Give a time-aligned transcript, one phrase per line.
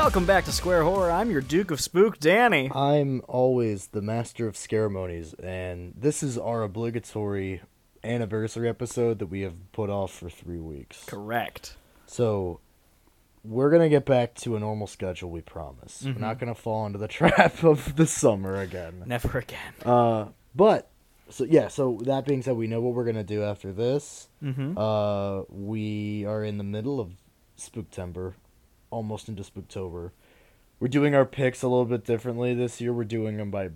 [0.00, 1.10] Welcome back to Square Horror.
[1.10, 2.70] I'm your Duke of Spook, Danny.
[2.72, 7.62] I'm always the master of scaremonies, and this is our obligatory
[8.04, 11.04] anniversary episode that we have put off for three weeks.
[11.04, 11.76] Correct.
[12.06, 12.60] So,
[13.42, 15.30] we're gonna get back to a normal schedule.
[15.30, 16.04] We promise.
[16.04, 19.02] We're not gonna fall into the trap of the summer again.
[19.04, 19.74] Never again.
[19.84, 20.88] Uh, but
[21.28, 21.68] so yeah.
[21.68, 24.28] So that being said, we know what we're gonna do after this.
[24.42, 24.78] Mm-hmm.
[24.78, 27.10] Uh, we are in the middle of
[27.58, 28.34] Spooktember,
[28.90, 30.10] almost into Spooktober.
[30.80, 32.92] We're doing our picks a little bit differently this year.
[32.92, 33.70] We're doing them by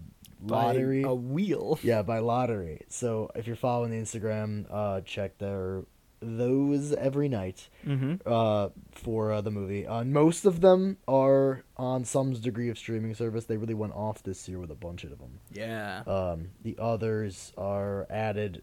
[0.44, 1.02] lottery.
[1.02, 1.78] a wheel.
[1.82, 2.82] Yeah, by lottery.
[2.88, 5.82] So if you're following the Instagram, uh, check their
[6.24, 8.14] those every night Mm-hmm.
[8.24, 9.84] uh, for uh, the movie.
[9.88, 13.46] Uh, most of them are on some degree of streaming service.
[13.46, 15.40] They really went off this year with a bunch of them.
[15.52, 16.02] Yeah.
[16.06, 18.62] Um, the others are added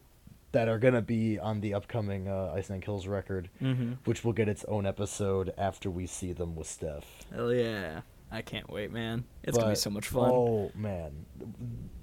[0.52, 3.92] that are gonna be on the upcoming uh, Iceland Kills record, Mm-hmm.
[4.04, 7.04] which will get its own episode after we see them with Steph.
[7.34, 8.00] Hell yeah.
[8.32, 9.24] I can't wait, man.
[9.42, 10.30] It's gonna be so much fun.
[10.32, 11.26] Oh man,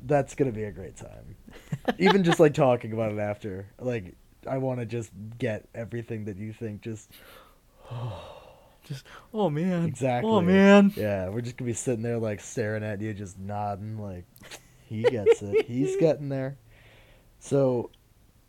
[0.06, 1.36] that's gonna be a great time.
[2.00, 6.36] Even just like talking about it after, like I want to just get everything that
[6.38, 6.82] you think.
[6.82, 7.12] Just
[8.84, 9.86] Just oh man.
[9.86, 10.30] exactly.
[10.32, 10.94] Oh man.
[10.96, 13.98] Yeah, we're just gonna be sitting there like staring at you, just nodding.
[13.98, 14.26] Like
[14.86, 15.66] he gets it.
[15.66, 16.58] He's getting there.
[17.40, 17.92] So,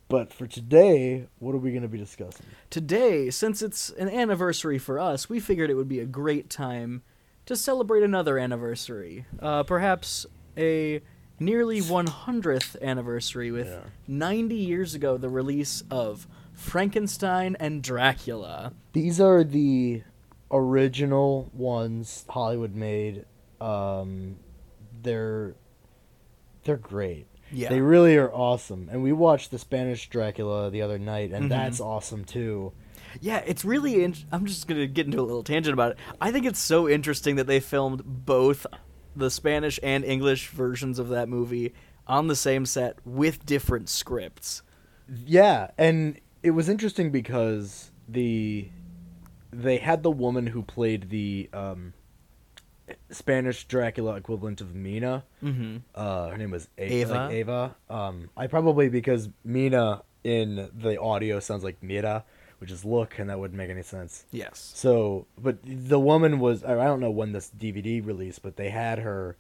[0.09, 2.47] but for today, what are we gonna be discussing?
[2.71, 7.03] Today, since it's an anniversary for us, we figured it would be a great time
[7.47, 9.25] to celebrate another anniversary.
[9.41, 11.01] Uh, perhaps a
[11.41, 13.81] nearly 100th anniversary with Yeah.
[14.07, 18.73] 90 years ago the release of Frankenstein and Dracula.
[18.93, 20.03] These are the
[20.51, 23.25] original ones Hollywood made.
[23.61, 24.37] Um,
[25.03, 25.55] they're
[26.65, 27.27] they're great.
[27.53, 27.69] Yeah.
[27.71, 28.89] They really are awesome.
[28.93, 31.49] And we watched the Spanish Dracula the other night, and Mhm.
[31.49, 32.73] that's awesome too.
[33.21, 34.05] Yeah, it's really.
[34.05, 35.99] In- I'm just gonna get into a little tangent about it.
[36.21, 38.67] I think it's so interesting that they filmed both
[39.17, 41.73] the Spanish and English versions of that movie
[42.07, 44.63] on the same set with different scripts.
[45.27, 48.69] Yeah, and it was interesting because the
[49.51, 51.95] they had the woman who played the um,
[53.11, 55.25] Spanish Dracula equivalent of Mina.
[55.43, 55.79] Mm-hmm.
[55.95, 57.15] Uh, her name was A- Ava?
[57.15, 57.77] like Ava.
[57.89, 62.25] Um, I probably because Mina in the audio sounds like Mira,
[62.59, 64.25] which is look, and that wouldn't make any sense.
[64.33, 64.73] Yes.
[64.75, 68.99] So, but the woman was I don't know when this DVD released, but they had
[68.99, 69.37] her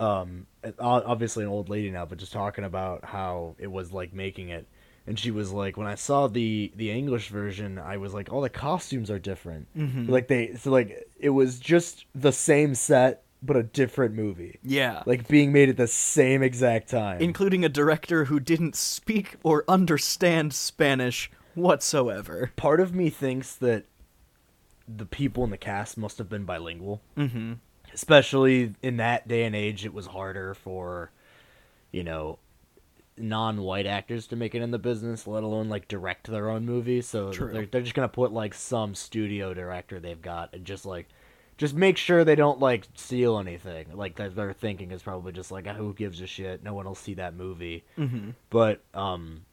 [0.00, 0.46] um
[0.78, 4.66] obviously an old lady now, but just talking about how it was like making it.
[5.06, 8.40] And she was like, when I saw the the English version, I was like, all
[8.40, 9.66] the costumes are different.
[9.76, 10.08] Mhm.
[10.08, 15.02] Like they, so like it was just the same set, but a different movie, Yeah.
[15.04, 17.20] like being made at the same exact time.
[17.20, 22.50] including a director who didn't speak or understand Spanish whatsoever.
[22.56, 23.84] Part of me thinks that
[24.88, 27.02] the people in the cast must have been bilingual.
[27.16, 27.54] Mm-hmm.
[27.92, 31.10] especially in that day and age it was harder for
[31.92, 32.38] you know
[33.16, 37.00] non-white actors to make it in the business let alone like direct their own movie.
[37.00, 37.52] So True.
[37.52, 41.08] they're, they're just gonna put like some studio director they've got and just like
[41.56, 43.86] just make sure they don't like steal anything.
[43.94, 46.64] Like that their thinking is probably just like "Ah, who gives a shit?
[46.64, 47.84] No one will see that movie.
[47.96, 48.30] Mm-hmm.
[48.50, 49.44] but um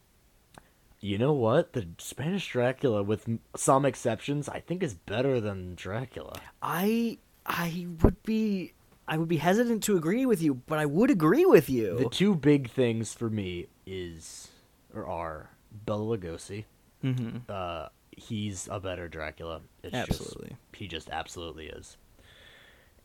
[1.04, 1.74] you know what?
[1.74, 6.40] The spanish dracula with some exceptions i think is better than dracula.
[6.62, 8.74] I I would be
[9.12, 11.98] I would be hesitant to agree with you, but I would agree with you.
[11.98, 14.48] The two big things for me is
[14.96, 15.50] or are
[15.86, 16.64] Bela Lugosi.
[17.04, 17.38] mm-hmm.
[17.50, 19.62] Uh, he's a better Dracula.
[19.84, 20.50] It's Absolutely.
[20.50, 21.98] Just, he just absolutely is.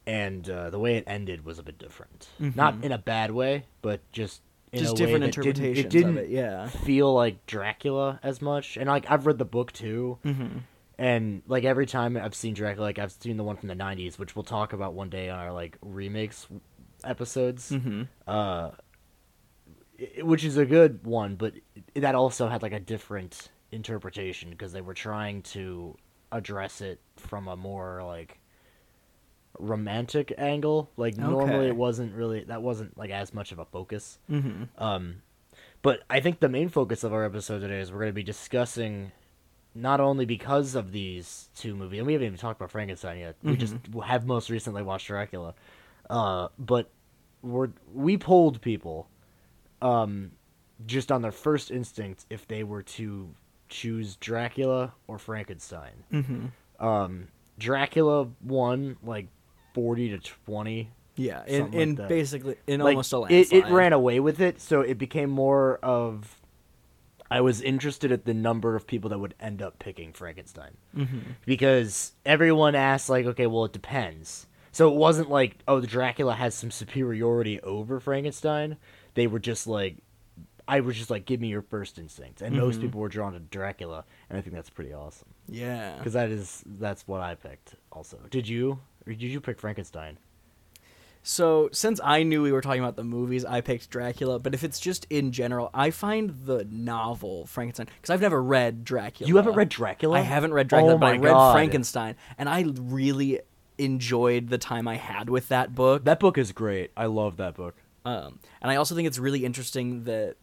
[0.07, 2.29] And uh, the way it ended was a bit different.
[2.41, 2.55] Mhm.
[2.55, 4.41] Not in a bad way, but just
[4.73, 6.31] in Just a way different that didn't- it didn't of it.
[6.31, 6.69] Yeah.
[6.69, 8.77] feel like Dracula as much.
[8.77, 10.59] And like I've read the book too, Mm-hmm.
[10.99, 14.19] And like every time I've seen Dracula, like I've seen the one from the '90s,
[14.19, 16.47] which we'll talk about one day on our like remakes
[17.05, 17.71] episodes.
[17.71, 18.03] Mm-hmm.
[18.27, 18.71] uh,
[20.21, 21.55] which is a good one, but
[21.95, 25.97] it- that also had like a different interpretation because they were trying to
[26.33, 28.39] address it from a more like
[29.59, 30.91] romantic angle.
[30.97, 34.19] Like normally it wasn't really that wasn't like as much of a focus.
[34.31, 34.65] Mm-hmm.
[34.83, 35.23] Um,
[35.83, 38.23] but I think the main focus of our episode today is we're going to be
[38.23, 39.13] discussing
[39.77, 43.37] not only because of these two movies, and we haven't even talked about Frankenstein yet.
[43.43, 45.55] We just have most recently watched Dracula,
[46.09, 46.91] uh, but
[47.43, 49.09] we're we polled people,
[49.83, 50.33] um,
[50.87, 53.29] just on their first instinct if they were to
[53.69, 56.05] choose Dracula or Frankenstein.
[56.13, 56.85] Mm-hmm.
[56.85, 57.29] Um,
[57.59, 59.29] Dracula won like
[59.75, 61.45] forty to twenty Yeah.
[61.47, 63.65] In like basically in like, almost a it, landslide.
[63.65, 66.36] it ran away with it, so it became more of
[67.31, 70.77] I was interested at the number of people that would end up picking Frankenstein.
[70.97, 71.19] Mm-hmm.
[71.45, 74.47] Because everyone asked, like, okay, well, it depends.
[74.73, 78.77] So it wasn't like, oh, the Dracula has some superiority over Frankenstein.
[79.15, 79.97] They were just like,
[80.69, 82.43] I was just like, give me your first instinct.
[82.43, 82.83] And most mm-hmm.
[82.83, 85.29] people were drawn to Dracula, and I think that's pretty awesome.
[85.49, 85.97] Yeah.
[85.97, 88.19] Because that is, that's what I picked also.
[88.31, 88.79] Did you?
[89.07, 90.19] Or did you pick Frankenstein?
[91.29, 94.39] So, since I knew we were talking about the movies, I picked Dracula.
[94.39, 98.85] But if it's just in general, I find the novel Frankenstein because I've never read
[98.85, 99.27] Dracula.
[99.27, 100.19] You haven't read Dracula?
[100.19, 101.53] I haven't read Dracula, Oh but I read God.
[101.53, 103.41] Frankenstein, and I really
[103.77, 106.05] enjoyed the time I had with that book.
[106.05, 106.93] That book is great.
[106.97, 107.75] I love that book.
[108.05, 110.37] Um, and I also think it's really interesting that,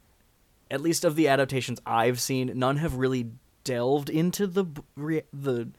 [0.69, 3.31] at least of the adaptations I've seen, none have really
[3.63, 4.65] delved into the
[5.31, 5.69] the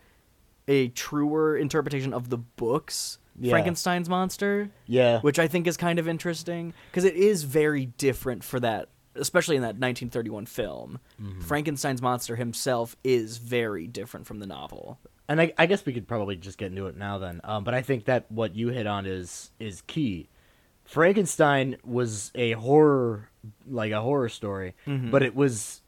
[0.66, 3.50] a truer interpretation of the books Yeah.
[3.50, 5.20] Frankenstein's monster, Yeah.
[5.20, 9.56] which I think is kind of interesting because it is very different for that, especially
[9.56, 11.00] in that 1931 film.
[11.20, 11.40] Mm-hmm.
[11.40, 14.98] Frankenstein's monster himself is very different from the novel.
[15.28, 17.40] and I, I guess we could probably just get into it now then.
[17.44, 20.28] Um, but I think that what you hit on is is key.
[20.84, 23.30] Frankenstein was a horror,
[23.66, 25.80] like a horror story, but it was,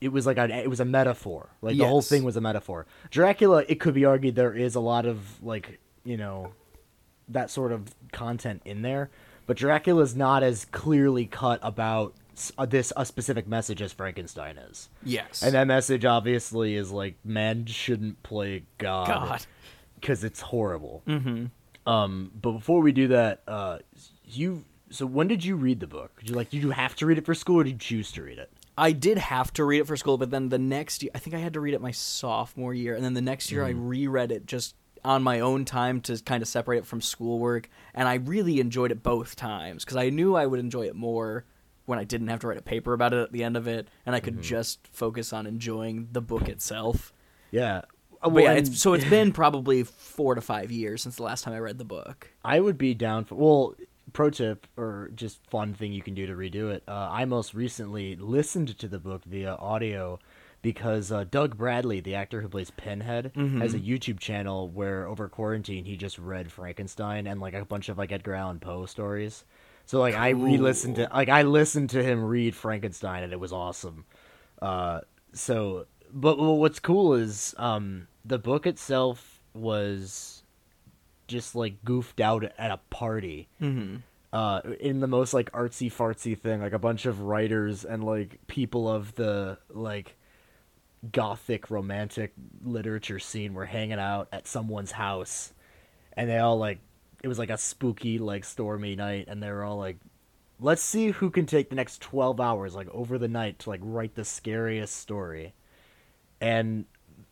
[0.00, 1.48] it was like a it was a metaphor.
[1.62, 2.86] Like the whole thing was a metaphor.
[3.10, 6.52] Dracula, it could be argued there is a lot of like you know,
[7.28, 9.10] that sort of content in there,
[9.46, 12.14] but Dracula's not as clearly cut about
[12.56, 14.88] uh, this a specific message as Frankenstein is.
[15.02, 15.42] Yes.
[15.42, 19.08] And that message obviously is like men shouldn't play God.
[19.08, 19.46] God.
[20.00, 21.02] Because it's horrible.
[21.08, 21.46] Mm-hmm.
[21.90, 23.78] Um, but before we do that, uh,
[24.24, 26.20] you so when did you read the book?
[26.20, 28.12] Did you like did you have to read it for school or did you choose
[28.12, 28.50] to read it?
[28.76, 31.34] I did have to read it for school, but then the next year, I think
[31.34, 34.30] I had to read it my sophomore year, and then the next year I reread
[34.30, 38.14] it just on my own time to kind of separate it from schoolwork, and I
[38.14, 41.44] really enjoyed it both times because I knew I would enjoy it more
[41.86, 43.88] when I didn't have to write a paper about it at the end of it,
[44.04, 47.12] and I could just focus on enjoying the book itself.
[47.50, 47.82] Yeah.
[48.22, 51.44] Uh, But yeah, it's, so it's been probably four to five years since the last
[51.44, 52.30] time I read the book.
[52.44, 53.74] I would be down for well.
[54.14, 56.82] Pro tip or just fun thing you can do to redo it.
[56.88, 60.18] Uh, I most recently listened to the book via audio
[60.62, 65.28] because uh, Doug Bradley, the actor who plays Pinhead, has a YouTube channel where over
[65.28, 69.44] quarantine he just read Frankenstein and like a bunch of like Edgar Allan Poe stories.
[69.86, 73.52] So like I re-listened to like I listened to him read Frankenstein and it was
[73.52, 74.04] awesome.
[74.60, 75.00] Uh,
[75.32, 80.42] so but well, what's cool is um, the book itself was
[81.26, 83.96] just like goofed out at a party Mm-hmm.
[84.32, 88.38] uh in the most like artsy fartsy thing like a bunch of writers and like
[88.46, 90.16] people of the like
[91.12, 95.52] gothic romantic literature scene were hanging out at someone's house
[96.14, 96.80] and they all like
[97.22, 99.96] it was like a spooky like stormy night and they were all like
[100.60, 103.80] let's see who can take the next 12 hours like over the night to like
[103.82, 105.54] write the scariest story
[106.40, 106.84] and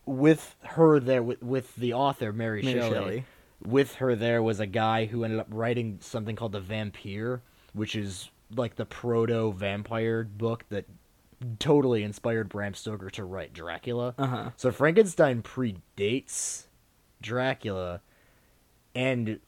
[0.04, 3.24] with her there with, with the author mary, Mary shelley, Shelley.
[3.64, 7.42] with her there was a guy who ended up writing something called the vampire
[7.72, 10.84] which is like the proto vampire book that
[11.58, 14.50] totally inspired bram stoker to write dracula Uh-huh.
[14.56, 16.64] so frankenstein predates
[17.20, 18.00] dracula
[18.94, 19.40] and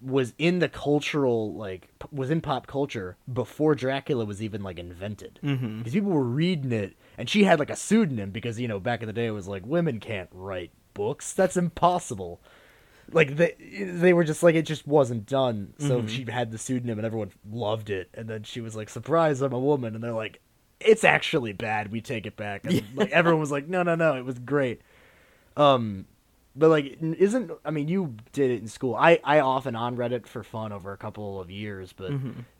[0.00, 4.78] was in the cultural like p- was in pop culture before Dracula was even like
[4.78, 5.38] invented.
[5.40, 9.00] Because people were reading it, and she had like a pseudonym because you know back
[9.00, 11.32] in the day it was like women can't write books.
[11.32, 12.42] That's impossible.
[13.10, 15.72] Like they they were just like it just wasn't done.
[15.78, 18.10] So she had the pseudonym and everyone loved it.
[18.12, 20.40] And then she was like, "Surprise, I'm a woman," and they're like,
[20.80, 21.90] "It's actually bad.
[21.90, 24.80] We take it back." And like everyone was like, "No, no, no, it was great."
[25.56, 26.06] Um,
[26.54, 28.94] but like, isn't I mean, you did it in school.
[28.94, 31.92] I I off and on read it for fun over a couple of years.
[31.92, 32.12] But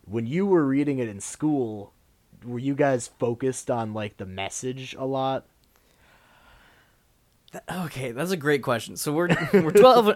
[0.05, 1.93] when you were reading it in school,
[2.45, 5.45] were you guys focused on like the message a lot?
[7.71, 8.97] Okay, that's a great question.
[8.97, 10.15] So we're we're twelve.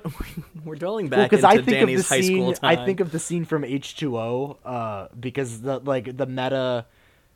[0.65, 2.37] we're dwelling back because into I think Danny's of the high scene.
[2.37, 2.79] school time.
[2.79, 6.85] I think of the scene from H two O, uh, because the like the meta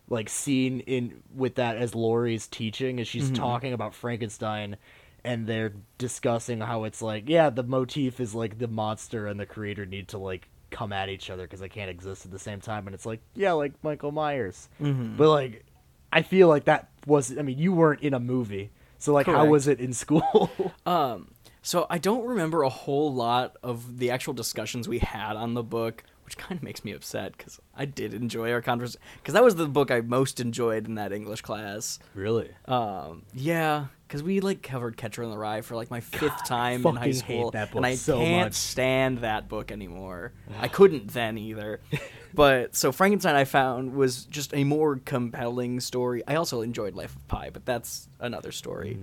[0.08, 3.34] like scene in with that as Laurie's teaching as she's Mm-hmm.
[3.34, 4.76] talking about Frankenstein,
[5.24, 9.46] and they're discussing how it's like yeah the motif is like the monster and the
[9.46, 12.60] creator need to like come at each other because they can't exist at the same
[12.60, 15.16] time, and it's like yeah like Michael Myers, Mm-hmm.
[15.16, 15.64] but like
[16.12, 18.70] I feel like that was I mean you weren't in a movie.
[18.98, 20.50] So like, how was it in school?
[20.86, 21.32] Um,
[21.62, 25.62] so I don't remember a whole lot of the actual discussions we had on the
[25.64, 29.00] book, which kind of makes me upset because I did enjoy our conversation.
[29.22, 32.00] Because that was the book I most enjoyed in that English class.
[32.14, 32.50] really?
[32.66, 36.84] Um, yeah, because we like covered Catcher in the Rye for like my fifth time
[36.84, 38.54] in high hate school, that book and I so can't much.
[38.54, 40.32] stand that book anymore.
[40.60, 41.80] I couldn't then either.
[42.34, 46.24] but so Frankenstein I found was just a more compelling story.
[46.26, 48.98] I also enjoyed Life of Pi, but that's another story.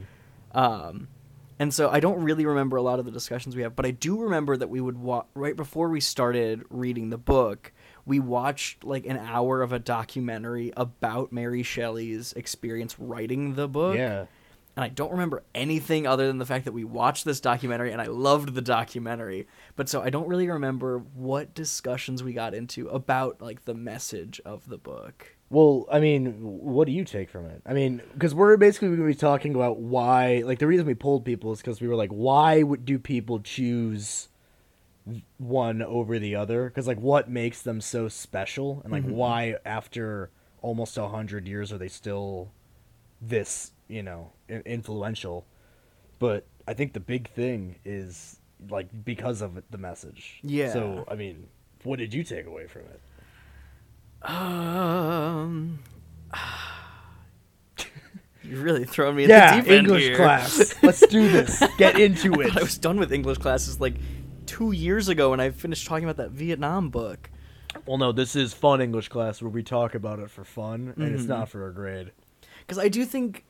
[0.51, 1.07] Um,
[1.59, 3.91] and so I don't really remember a lot of the discussions we have, but I
[3.91, 7.71] do remember that we would wa- right before we started reading the book,
[8.05, 13.95] we watched like an hour of a documentary about Mary Shelley's experience writing the book.
[13.95, 14.25] Yeah.
[14.75, 18.01] And I don't remember anything other than the fact that we watched this documentary and
[18.01, 19.47] I loved the documentary.
[19.75, 24.41] But so I don't really remember what discussions we got into about like the message
[24.45, 25.35] of the book.
[25.53, 27.61] Well, I mean, what do you take from it?
[27.63, 30.95] I mean, because we're basically going to be talking about why, like, the reason we
[30.95, 34.29] pulled people is because we were like, why would do people choose
[35.37, 36.65] one over the other?
[36.65, 39.13] Because like, what makes them so special, and like, mm-hmm.
[39.13, 40.31] why after
[40.63, 42.49] almost a hundred years are they still
[43.21, 45.45] this, you know, influential?
[46.17, 50.39] But I think the big thing is like because of the message.
[50.41, 50.73] Yeah.
[50.73, 51.47] So I mean,
[51.83, 52.99] what did you take away from it?
[54.23, 55.79] Um,
[58.43, 60.15] you're really throwing me in Yeah, the deep end English here.
[60.15, 60.75] class.
[60.83, 61.61] Let's do this.
[61.77, 62.57] Get into I it.
[62.57, 63.95] I was done with English classes like
[64.45, 67.29] two years ago when I finished talking about that Vietnam book.
[67.85, 71.05] Well, no, this is fun English class where we talk about it for fun, and
[71.05, 71.15] Mm-hmm.
[71.15, 72.11] it's not for a grade.
[72.59, 73.45] because I do think.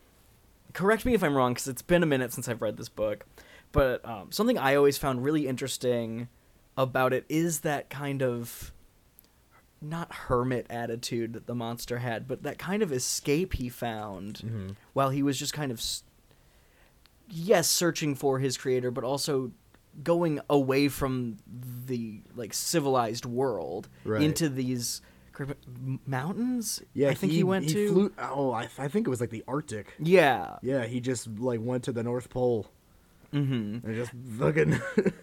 [0.73, 3.25] Correct me if I'm wrong, because it's been a minute since I've read this book.
[3.71, 6.29] But um, something I always found really interesting
[6.75, 8.71] about it is that kind of
[9.83, 14.69] not hermit attitude that the monster had, but that kind of escape he found Mm-hmm.
[14.93, 15.81] while he was just kind of,
[17.29, 19.51] yes, searching for his creator, but also
[20.03, 21.37] going away from
[21.85, 24.21] the like civilized world Right.
[24.23, 25.01] into these
[26.05, 26.81] mountains.
[26.93, 27.91] Yeah, I think he, went to.
[27.91, 29.93] Flew, oh, I, I think it was like the Arctic.
[29.99, 30.57] Yeah.
[30.61, 32.67] Yeah, he just like went to the North Pole
[33.33, 33.85] Mm-hmm.
[33.87, 34.79] and just fucking.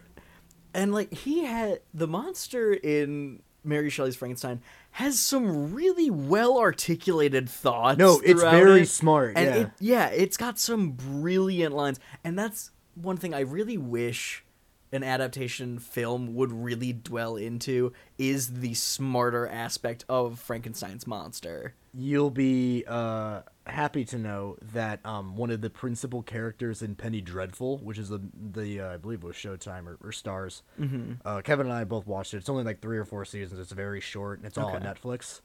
[0.73, 4.61] And like he had the monster in Mary Shelley's Frankenstein
[4.93, 7.99] has some really well articulated thoughts.
[7.99, 8.89] no, it's very it.
[8.89, 9.37] smart.
[9.37, 9.61] And yeah.
[9.61, 14.45] it, yeah, it's got some brilliant lines, and that's one thing I really wish
[14.93, 21.75] an adaptation film would really dwell into is the smarter aspect of Frankenstein's monster.
[21.95, 27.21] You'll be uh, happy to know that um, one of the principal characters in Penny
[27.21, 30.63] Dreadful, which is the the uh, I believe it was Showtime or, or Starz.
[30.79, 31.13] Mm-hmm.
[31.25, 32.39] Uh, Kevin and I both watched it.
[32.39, 33.61] It's only like three or four seasons.
[33.61, 35.41] It's very short and it's all on Netflix.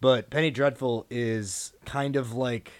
[0.00, 2.72] But Penny Dreadful is kind of like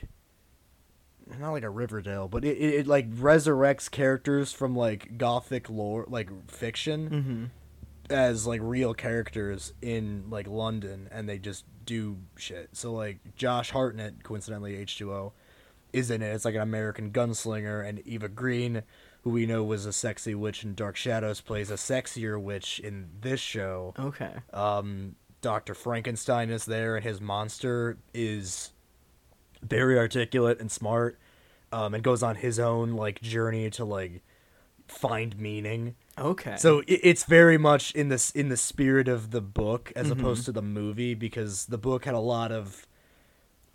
[1.38, 6.06] not like a Riverdale, but it, it, it like resurrects characters from like gothic lore,
[6.08, 7.44] like fiction, Mm-hmm.
[8.10, 12.70] As like real characters in like London, and they just do shit.
[12.72, 15.32] So like Josh Hartnett, coincidentally H two O,
[15.92, 16.34] is in it.
[16.34, 18.82] It's like an American gunslinger, and Eva Green,
[19.22, 23.08] who we know was a sexy witch in Dark Shadows, plays a sexier witch in
[23.20, 23.94] this show.
[23.98, 24.32] Okay.
[24.52, 28.72] Um, Doctor Frankenstein is there, and his monster is
[29.62, 31.18] very articulate and smart,
[31.72, 34.22] um, and goes on his own like journey to like
[34.88, 35.94] find meaning.
[36.20, 36.56] Okay.
[36.56, 40.44] So it, it's very much in this in the spirit of the book as opposed
[40.46, 42.86] to the movie because the book had a lot of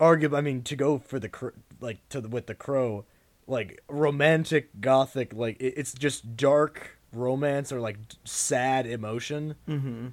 [0.00, 0.36] arguable.
[0.36, 1.48] I mean, to go for the cr-
[1.80, 3.04] like to the, with the crow,
[3.46, 9.56] like romantic gothic, like it, it's just dark romance or like sad emotion.
[9.68, 10.08] Mm-hmm.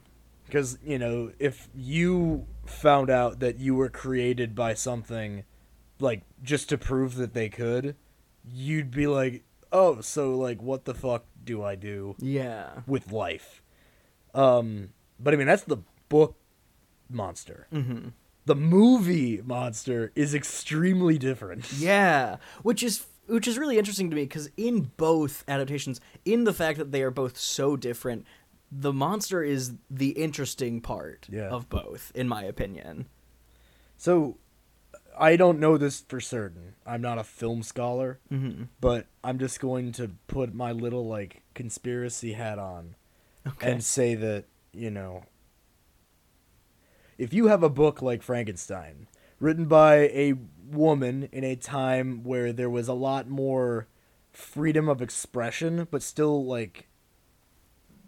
[0.45, 5.43] Because you know, if you found out that you were created by something,
[5.99, 7.95] like just to prove that they could,
[8.51, 12.81] you'd be like, "Oh, so like, what the fuck do I do Yeah.
[12.87, 13.61] with life?"
[14.33, 15.77] Um, but I mean, that's the
[16.09, 16.35] book
[17.09, 17.67] monster.
[17.73, 18.09] Mm-hmm.
[18.45, 21.71] The movie monster is extremely different.
[21.77, 26.53] Yeah, which is which is really interesting to me because in both adaptations, in the
[26.53, 28.25] fact that they are both so different,
[28.71, 31.47] the monster is the interesting part Yeah.
[31.49, 33.05] of both, in my opinion.
[33.95, 34.37] So,
[35.19, 36.73] I don't know this for certain.
[36.85, 38.19] I'm not a film scholar.
[38.31, 38.63] Mm-hmm.
[38.79, 42.95] but I'm just going to put my little like conspiracy hat on
[43.47, 43.71] Okay.
[43.71, 45.23] and say that, you know,
[47.17, 49.07] if you have a book like Frankenstein,
[49.39, 50.33] written by a
[50.69, 53.87] woman in a time where there was a lot more
[54.31, 56.87] freedom of expression, but still like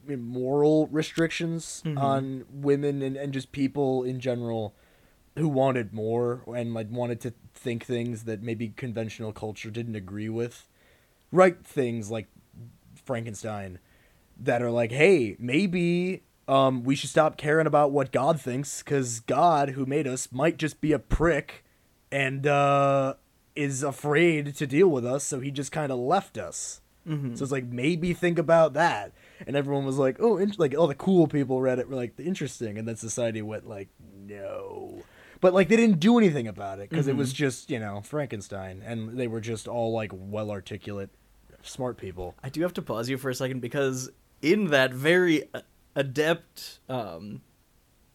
[0.07, 1.97] moral restrictions Mhm.
[1.97, 4.75] on women and, and just people in general
[5.35, 10.29] who wanted more and like wanted to think things that maybe conventional culture didn't agree
[10.29, 10.67] with
[11.31, 12.27] write things like
[13.03, 13.79] frankenstein
[14.39, 19.21] that are like hey maybe um, we should stop caring about what god thinks because
[19.21, 21.63] god who made us might just be a prick
[22.11, 23.13] and uh,
[23.55, 27.35] is afraid to deal with us so he just kind of left us Mm-hmm.
[27.35, 29.11] So it's like maybe think about that.
[29.45, 32.77] And everyone was like, oh, like all the cool people read it were like interesting,
[32.77, 35.03] and then society went like, no.
[35.43, 38.81] But like they didn't do anything about it because it was just you know Frankenstein,
[38.85, 41.09] and they were just all like well articulate,
[41.63, 42.33] smart people.
[42.41, 44.09] I do have to pause you for a second because
[44.41, 45.59] in that very uh,
[45.97, 47.41] adept um,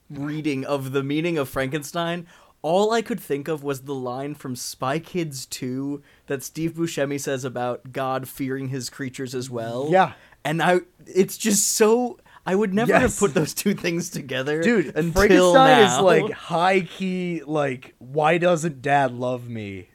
[0.08, 2.26] reading of the meaning of Frankenstein,
[2.62, 7.20] all I could think of was the line from Spy Kids 2 that Steve Buscemi
[7.20, 9.88] says about God fearing his creatures as well.
[9.90, 10.14] Yeah.
[10.46, 14.62] And I it's just so I would never have put those two things together.
[14.62, 15.98] Dude, until Frankenstein now.
[15.98, 19.90] is like high key, like why doesn't Dad love me?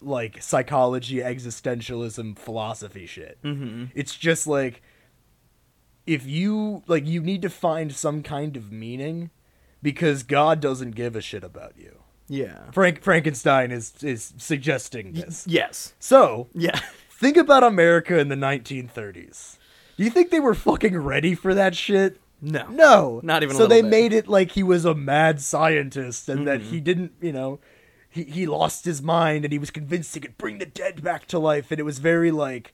[0.00, 3.42] Like psychology, existentialism, philosophy shit.
[3.42, 3.86] Mm-hmm.
[3.96, 4.80] It's just like
[6.06, 9.30] if you like, you need to find some kind of meaning
[9.82, 11.98] because God doesn't give a shit about you.
[12.28, 12.70] Yeah.
[12.70, 15.46] Frank Frankenstein is is suggesting this.
[15.48, 15.94] Yes.
[15.98, 16.78] So Yeah.
[17.10, 19.57] think about America in the 1930s.
[19.98, 22.20] Do you think they were fucking ready for that shit?
[22.40, 22.66] No.
[22.70, 23.90] No, Not even a So they bit.
[23.90, 26.70] made it like he was a mad scientist and that Mm-hmm.
[26.70, 27.58] he didn't, you know,
[28.08, 31.26] he he lost his mind and he was convinced he could bring the dead back
[31.26, 32.72] to life, and it was very like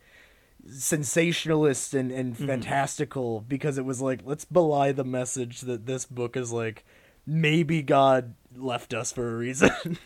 [0.79, 2.47] sensationalist and and Mm-hmm.
[2.47, 6.85] fantastical because it was like let's belie the message that this book is like
[7.27, 9.71] maybe God left us for a reason.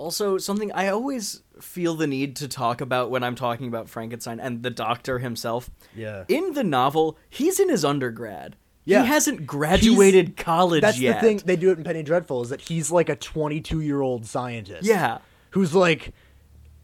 [0.00, 4.40] Also, something I always feel the need to talk about when I'm talking about Frankenstein
[4.40, 5.70] and the doctor himself.
[5.94, 6.24] Yeah.
[6.28, 8.56] In the novel, he's in his undergrad.
[8.86, 9.02] Yeah.
[9.02, 11.20] He hasn't graduated college That's yet.
[11.20, 14.00] the thing they do it in Penny Dreadful is that he's like a 22 year
[14.00, 14.84] old scientist.
[14.88, 15.18] Yeah.
[15.50, 16.14] who's like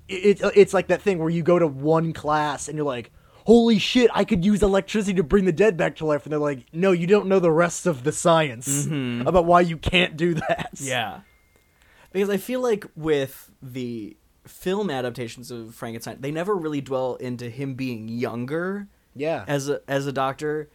[0.08, 3.10] it, it, it's like that thing where you go to one class and you're like
[3.44, 6.38] holy shit i could use electricity to bring the dead back to life and they're
[6.38, 10.34] like no you don't know the rest of the science about why you can't do
[10.34, 10.86] that Mm-hmm.
[10.86, 11.20] Yeah.
[12.16, 17.50] Because I feel like with the film adaptations of Frankenstein, they never really dwell into
[17.50, 20.70] him being younger yeah as a as a doctor.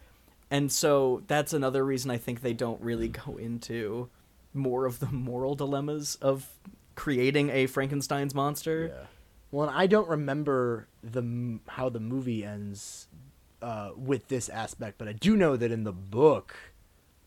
[0.52, 4.08] And so that's another reason I think they don't really go into
[4.54, 6.46] more of the moral dilemmas of
[6.94, 8.92] creating a Frankenstein's monster.
[8.94, 9.06] Yeah.
[9.50, 13.08] Well, and I don't remember the how the movie ends
[13.60, 16.54] uh, with this aspect, but I do know that in the book,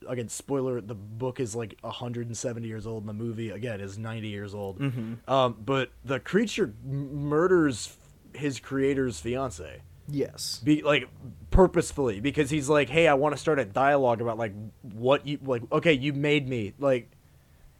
[0.07, 4.27] again, spoiler, the book is like 170 years old, and the movie again is 90
[4.27, 4.81] years old.
[5.27, 7.97] Um, but the creature m- murders
[8.33, 10.61] his creator's fiance, Yes.
[10.63, 11.07] be like
[11.51, 15.39] purposefully because he's like, hey, I want to start a dialogue about like what you
[15.43, 15.63] like.
[15.71, 17.09] Okay, you made me like.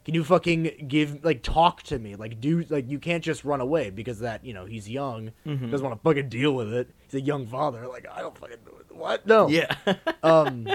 [0.06, 2.16] Can you fucking give like talk to me?
[2.16, 5.72] Like do like you can't just run away because that you know he's young Mm-hmm.
[5.72, 6.92] doesn't want to fucking deal with it.
[7.08, 7.88] He's a young father.
[7.88, 8.58] Like I don't fucking.
[8.92, 9.26] What?
[9.26, 9.48] No.
[9.50, 9.76] Yeah.
[10.24, 10.68] Um,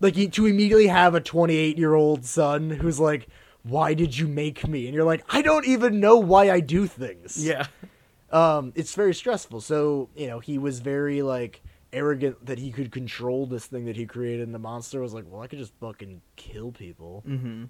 [0.00, 3.28] like you, to immediately have a 28 year old son who's like,
[3.62, 6.86] "Why did you make me?" And you're like, "I don't even know why I do
[6.86, 7.66] things." yeah.
[8.30, 9.60] um, it's very stressful.
[9.60, 13.96] So you know, he was very like arrogant that he could control this thing that
[13.96, 17.64] he created, and the monster was like, "Well, I could just fucking kill people." Mm-hmm.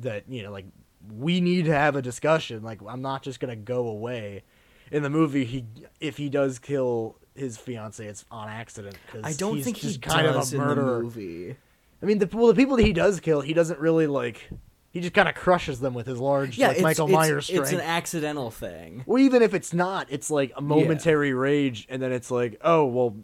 [0.00, 0.66] That you know, like
[1.12, 2.62] we need to have a discussion.
[2.62, 4.44] Like I'm not just gonna go away.
[4.90, 5.64] In the movie, he
[6.00, 8.96] if he does kill his fiance, it's on accident.
[9.10, 11.02] Cause I don't he's think he just kind does of a in the murderer.
[11.02, 11.56] movie.
[12.02, 14.48] I mean, the well, the people that he does kill, he doesn't really like.
[14.90, 17.62] He just kind of crushes them with his large, Yeah, like Michael it's, Myers strength.
[17.64, 19.02] it's an accidental thing.
[19.06, 22.84] Well, even if it's not, it's like a momentary rage, and then it's like, oh
[22.84, 23.16] well,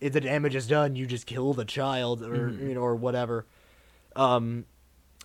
[0.00, 2.68] if the damage is done, you just kill the child, or Mm-hmm.
[2.68, 3.46] you know, or whatever.
[4.16, 4.64] Um,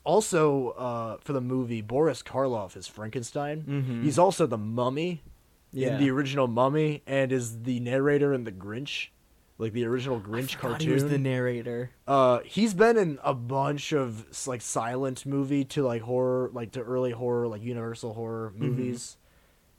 [0.04, 4.02] also, uh, for the movie, Boris Karloff is Frankenstein.
[4.04, 5.30] He's also the Mummy Mm-hmm.
[5.76, 5.90] Yeah.
[5.96, 9.10] in the original Mummy, and is the narrator in the Grinch,
[9.58, 10.88] like the original Grinch cartoon.
[10.88, 11.92] He was the narrator.
[12.08, 16.82] Uh, he's been in a bunch of like silent movie to like horror, like to
[16.82, 18.66] early horror, like Universal horror Mm-hmm.
[18.66, 19.18] movies.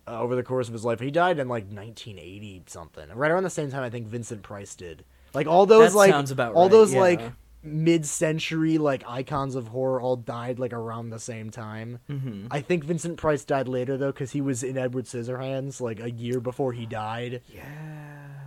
[0.08, 3.42] Uh, over the course of his life, he died in like 1980 something, right around
[3.42, 5.04] the same time I think Vincent Price did.
[5.34, 7.00] Like all those That like sounds about all right, those yeah.
[7.00, 7.20] like
[7.66, 11.98] mid-century like icons of horror all died like around the same time.
[12.08, 12.46] Mm-hmm.
[12.50, 16.10] I think Vincent Price died later though because he was in Edward Scissorhands like a
[16.10, 17.42] year before he died.
[17.48, 17.64] Yeah.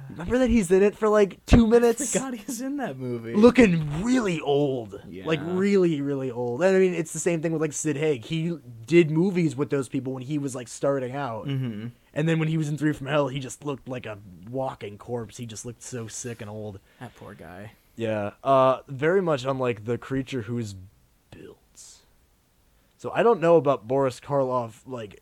[0.09, 3.33] Remember that he's in it for like two minutes God, he's in that movie.
[3.35, 4.99] looking really old.
[5.07, 6.63] Like really, really old.
[6.63, 8.25] And I mean, it's the same thing with like Sid Haig.
[8.25, 11.47] He did movies with those people when he was like starting out.
[11.47, 11.87] Mm-hmm.
[12.13, 14.17] And then when he was in Three from Hell, he just looked like a
[14.49, 15.37] walking corpse.
[15.37, 16.79] He just looked so sick and old.
[16.99, 17.73] That poor guy.
[17.99, 18.31] Yeah.
[18.45, 20.73] Uh, very much unlike the creature who's
[21.31, 21.57] built.
[22.97, 25.21] So I don't know about Boris Karloff, like,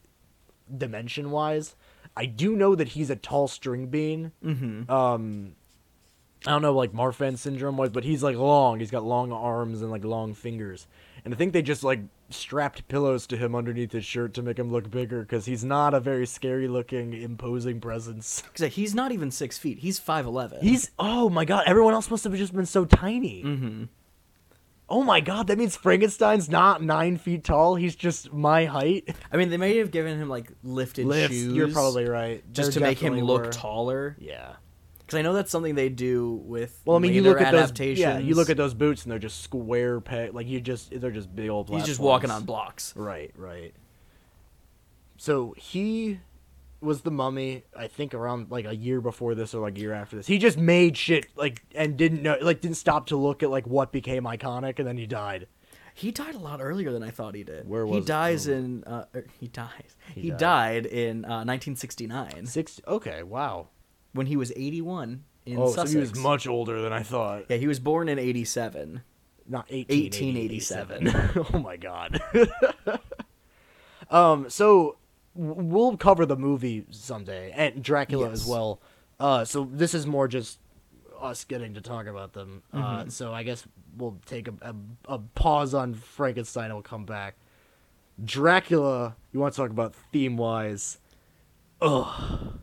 [0.78, 1.76] dimension wise.
[2.16, 4.32] I do know that he's a tall string bean.
[4.46, 4.92] Mm-hmm.
[4.92, 5.56] Um,
[6.46, 8.80] I don't know, like Marfan syndrome wise, but he's like long.
[8.80, 10.86] He's got long arms and like long fingers.
[11.26, 14.60] And I think they just like strapped pillows to him underneath his shirt to make
[14.60, 18.44] him look bigger because he's not a very scary looking, imposing presence.
[18.58, 19.80] he's not even six feet.
[19.80, 20.60] He's five eleven.
[20.62, 21.64] He's oh my god!
[21.68, 23.44] Everyone else must have just been so tiny.
[23.44, 23.84] Mm-hmm.
[24.90, 25.48] Oh my god!
[25.48, 27.76] That means Frankenstein's not nine feet tall.
[27.76, 29.14] He's just my height.
[29.32, 31.36] I mean, they may have given him like lifted Lifts.
[31.36, 31.54] shoes.
[31.54, 32.42] You're probably right.
[32.54, 33.52] just There to make him look were.
[33.52, 34.16] taller.
[34.20, 34.54] Yeah.
[35.08, 36.82] Because I know that's something they do with.
[36.84, 37.98] Well, I mean, you look at those.
[37.98, 40.34] Yeah, you look at those boots and they're just square peg.
[40.34, 41.70] Like you just, they're just big old.
[41.70, 42.94] He's just walking on blocks.
[42.94, 43.74] Right, right.
[45.16, 46.20] So he
[46.82, 47.64] was the mummy.
[47.74, 50.28] I think around like a year before this or like a year after this.
[50.28, 53.66] He just made shit like and didn't know, like didn't stop to look at like
[53.66, 55.48] what became iconic, and then he died.
[55.94, 57.66] He died a lot earlier than I thought he did.
[57.66, 58.08] Where he was it?
[58.08, 58.84] dies in?
[58.84, 59.96] Uh, er, he dies.
[60.14, 60.38] He He, died.
[60.38, 60.86] died.
[60.86, 62.82] in uh, 1969 Six.
[62.86, 63.70] Okay, wow.
[64.18, 65.92] When he was 81 in oh, Sussex.
[65.92, 67.46] so he was much older than I thought.
[67.50, 69.02] Yeah, he was born in 87.
[69.48, 71.06] Not 1887.
[71.06, 71.46] 1887.
[71.54, 72.20] oh my god.
[74.12, 74.98] um so
[75.36, 78.82] we'll cover the movie someday and Dracula as well.
[79.20, 80.60] Uh so this is more just
[81.22, 82.64] us getting to talk about them.
[82.74, 83.12] Uh Mhm.
[83.12, 84.76] so I guess we'll take a, a,
[85.14, 87.36] a pause on Frankenstein and we'll come back.
[88.24, 90.98] Dracula, you want to talk about theme wise?
[91.82, 92.60] Ugh.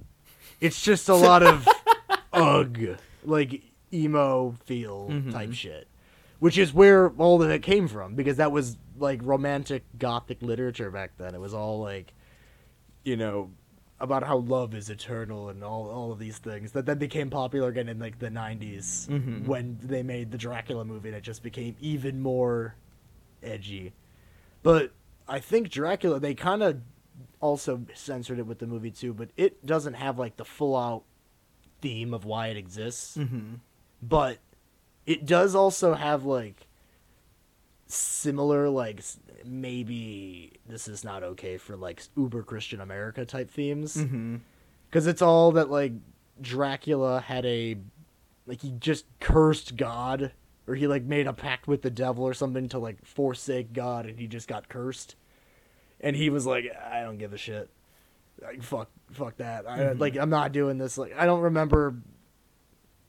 [0.60, 1.66] It's just a lot of
[2.32, 2.78] ugh,
[3.24, 3.62] like
[3.92, 5.54] emo feel type Mhm.
[5.54, 5.88] shit,
[6.38, 10.90] which is where all of it came from because that was like romantic gothic literature
[10.90, 11.34] back then.
[11.34, 12.12] It was all like,
[13.04, 13.50] you know,
[14.00, 17.68] about how love is eternal and all all of these things that then became popular
[17.68, 19.46] again in like the 90s Mhm.
[19.46, 22.74] when they made the Dracula movie and it just became even more
[23.42, 23.92] edgy.
[24.62, 24.92] But
[25.28, 26.80] I think Dracula they kind of
[27.40, 31.04] also censored it with the movie too, but it doesn't have like the full out
[31.80, 33.16] theme of why it exists.
[33.16, 33.54] Mm-hmm.
[34.02, 34.38] But
[35.06, 36.66] it does also have like
[37.86, 39.02] similar like
[39.44, 44.36] maybe this is not okay for like uber Christian America type themes Mm-hmm.
[44.88, 45.92] because it's all that like
[46.40, 47.76] Dracula had a
[48.46, 50.32] like he just cursed God
[50.66, 54.06] or he like made a pact with the devil or something to like forsake God
[54.06, 55.14] and he just got cursed
[56.04, 57.68] and he was like I don't give a shit
[58.40, 59.98] like fuck fuck that I, Mhm.
[60.00, 61.96] like I'm not doing this like I don't remember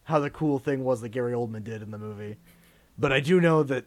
[0.05, 2.37] how the cool thing was that Gary Oldman did in the movie
[2.97, 3.85] but I do know that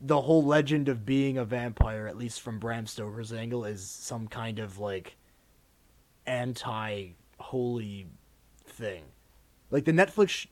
[0.00, 4.28] the whole legend of being a vampire at least from Bram Stoker's angle is some
[4.28, 5.16] kind of like
[6.26, 8.06] anti holy
[8.64, 9.02] thing.
[9.70, 10.46] Like the Netflix sh-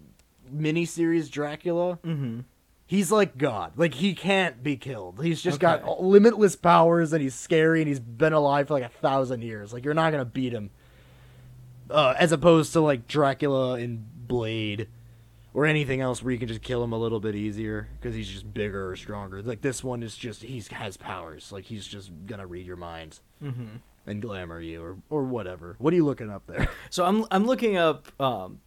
[0.53, 2.41] miniseries Dracula, Mm-hmm.
[2.87, 3.73] He's like God.
[3.77, 5.23] Like he can't be killed.
[5.23, 5.83] He's just Okay.
[5.83, 9.73] got limitless powers and he's scary and he's been alive for like a thousand years.
[9.73, 10.71] Like you're not gonna beat him.
[11.91, 14.89] Uh, as opposed to like Dracula in Blade
[15.53, 18.29] or anything else where you can just kill him a little bit easier because he's
[18.29, 19.43] just bigger or stronger.
[19.43, 21.53] Like this one is just he has powers.
[21.53, 23.77] Like he's just gonna read your mind Mm-hmm.
[24.07, 25.77] and glamour you or or whatever.
[25.79, 26.69] What are you looking up there?
[26.89, 28.61] So I'm I'm looking up um,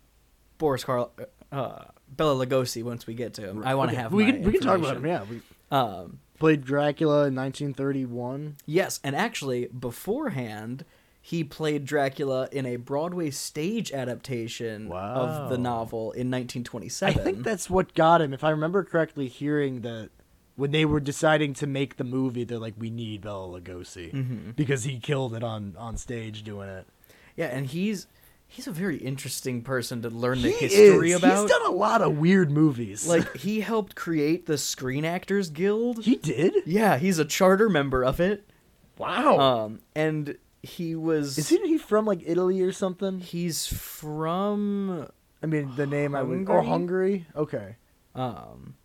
[0.59, 1.11] Boris Karl,
[1.51, 3.63] uh, Bela Lugosi once we get to him.
[3.65, 5.05] I want to Okay, have we can we can talk about him.
[5.05, 8.55] Yeah, we Um, played Dracula in 1931.
[8.65, 10.85] yes, and actually beforehand,
[11.21, 17.07] he played Dracula in a Broadway stage adaptation of the novel in 1927.
[17.07, 17.23] I 1927.
[17.35, 18.33] think that's what got him.
[18.33, 20.09] If I remember correctly, hearing that
[20.55, 24.55] when they were deciding to make the movie, they're like, "We need Bela Lugosi Mhm.
[24.55, 26.87] because he killed it on on stage doing it."
[27.35, 28.07] Yeah, and he's
[28.47, 31.17] he's a very interesting person to learn the He history is.
[31.23, 31.41] about.
[31.41, 33.07] He's done a lot of weird movies.
[33.07, 36.03] like he helped create the Screen Actors Guild.
[36.05, 36.53] he did.
[36.65, 38.49] yeah, he's a charter member of it.
[38.97, 39.37] Wow.
[39.39, 43.19] Um, and he was is he, from like Italy or something?
[43.19, 45.07] He's from
[45.43, 46.67] I mean, the name I would or Hungary?
[46.67, 47.25] Hungary.
[47.35, 47.75] Okay.
[48.15, 48.75] um,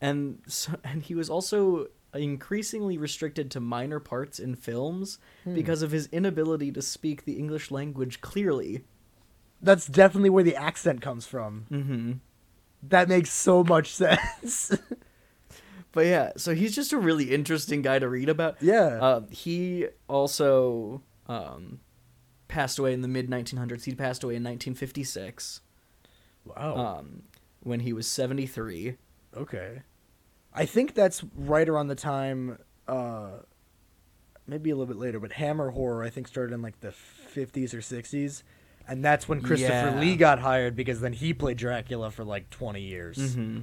[0.00, 5.54] and so, and he was also increasingly restricted to minor parts in films Hmm.
[5.54, 8.84] because of his inability to speak the English language clearly.
[9.60, 11.66] That's definitely where the accent comes from.
[11.70, 12.12] Mm-hmm.
[12.82, 14.76] That makes so much sense.
[15.96, 18.58] But yeah, so he's just a really interesting guy to read about.
[18.60, 18.98] yeah.
[19.00, 21.80] Uh, he also um,
[22.48, 23.84] passed away in the mid 1900s.
[23.84, 25.62] He passed away in 1956
[26.44, 26.98] wow.
[26.98, 27.22] um,
[27.60, 28.98] when he was 73.
[29.34, 29.80] Okay.
[30.52, 33.30] I think that's right around the time, uh,
[34.46, 36.92] maybe a little bit later, but Hammer Horror, I think, started in like the
[37.34, 38.42] 50s or 60s.
[38.88, 40.00] And that's when Christopher Yeah.
[40.00, 43.16] Lee got hired because then he played Dracula for like 20 years.
[43.18, 43.60] Mm-hmm.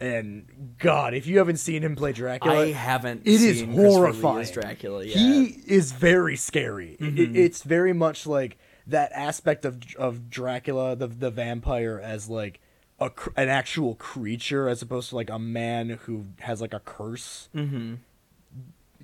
[0.00, 3.20] And God, if you haven't seen him play Dracula, I haven't.
[3.24, 4.52] it is seen Christopher Lee horrifying.
[4.52, 5.04] Dracula.
[5.04, 5.16] Yet.
[5.16, 6.96] he is very scary.
[6.98, 7.36] It- Mhm.
[7.36, 12.58] it's very much like that aspect of of Dracula, the the vampire, as like
[12.98, 17.48] a an actual creature as opposed to like a man who has like a curse.
[17.54, 17.94] Mm-hmm.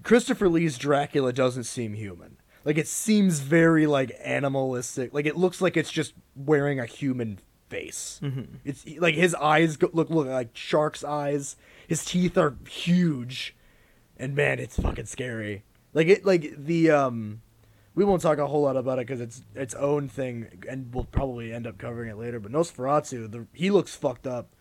[0.02, 2.38] Christopher Lee's Dracula doesn't seem human.
[2.68, 5.14] Like it seems very like animalistic.
[5.14, 7.38] Like it looks like it's just wearing a human
[7.70, 8.20] face.
[8.22, 8.57] Mm-hmm.
[8.62, 11.57] It's like his eyes go, look look like shark's eyes.
[11.87, 13.57] His teeth are huge,
[14.18, 15.64] and man, it's fucking scary.
[15.94, 17.40] Like it like the um,
[17.94, 21.04] we won't talk a whole lot about it because it's its own thing, and we'll
[21.04, 22.38] probably end up covering it later.
[22.38, 24.54] But Nosferatu, the he looks fucked up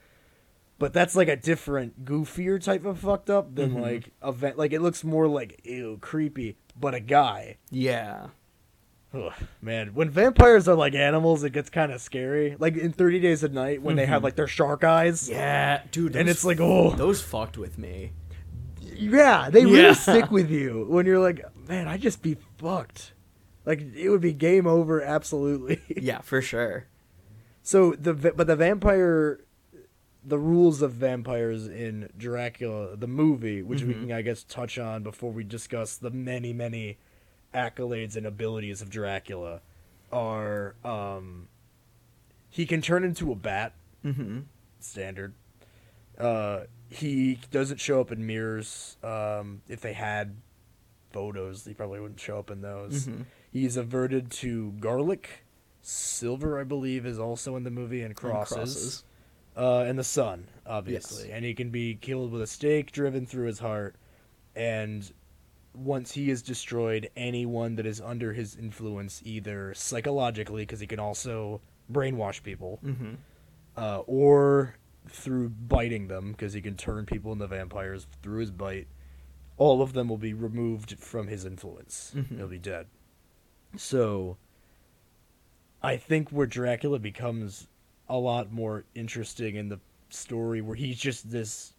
[0.80, 3.82] but that's like a different goofier type of fucked up than Mm-hmm.
[3.82, 8.28] like a va- like it looks more like ew creepy but a guy Yeah.
[9.14, 13.20] Ugh, man when vampires are like animals it gets kind of scary like in 30
[13.22, 15.34] days a night when they have like their shark eyes Mm-hmm.
[15.34, 16.16] Yeah, dude.
[16.16, 18.12] and it's like oh those fucked with me.
[18.82, 19.94] yeah they really Yeah.
[19.94, 23.14] stick with you when you're like man i just be fucked
[23.66, 26.88] like it would be game over absolutely Yeah, for sure.
[27.64, 29.42] So the but the vampire,
[30.24, 35.04] the rules of vampires in Dracula the movie, which we can I guess touch on
[35.04, 36.98] before we discuss the many many
[37.54, 39.62] accolades and abilities of Dracula,
[40.12, 41.48] are um,
[42.50, 43.74] he can turn into a bat,
[44.06, 44.40] Mm-hmm.
[44.80, 45.34] standard.
[46.18, 48.96] Uh, he doesn't show up in mirrors.
[49.04, 50.36] Um, if they had
[51.12, 53.08] photos, he probably wouldn't show up in those.
[53.08, 53.26] Mhm.
[53.52, 55.44] He's averted to garlic.
[55.82, 58.54] Silver, I believe, is also in the movie, and crosses.
[58.56, 59.04] crosses.
[59.58, 61.24] Uh, and the sun, obviously.
[61.30, 61.36] Yes.
[61.36, 63.96] And he can be killed with a stake driven through his heart.
[64.56, 65.12] And
[65.74, 71.00] once he is destroyed, anyone that is under his influence, either psychologically, because he can
[71.00, 73.14] also brainwash people, Mm-hmm.
[73.78, 74.76] uh, or
[75.10, 78.88] through biting them because he can turn people into vampires through his bite.
[79.58, 82.12] All of them will be removed from his influence.
[82.16, 82.38] Mhm.
[82.38, 82.88] They'll be dead.
[83.76, 84.38] So,
[85.82, 87.68] I think where Dracula becomes
[88.10, 91.74] a lot more interesting in the story, where he's just this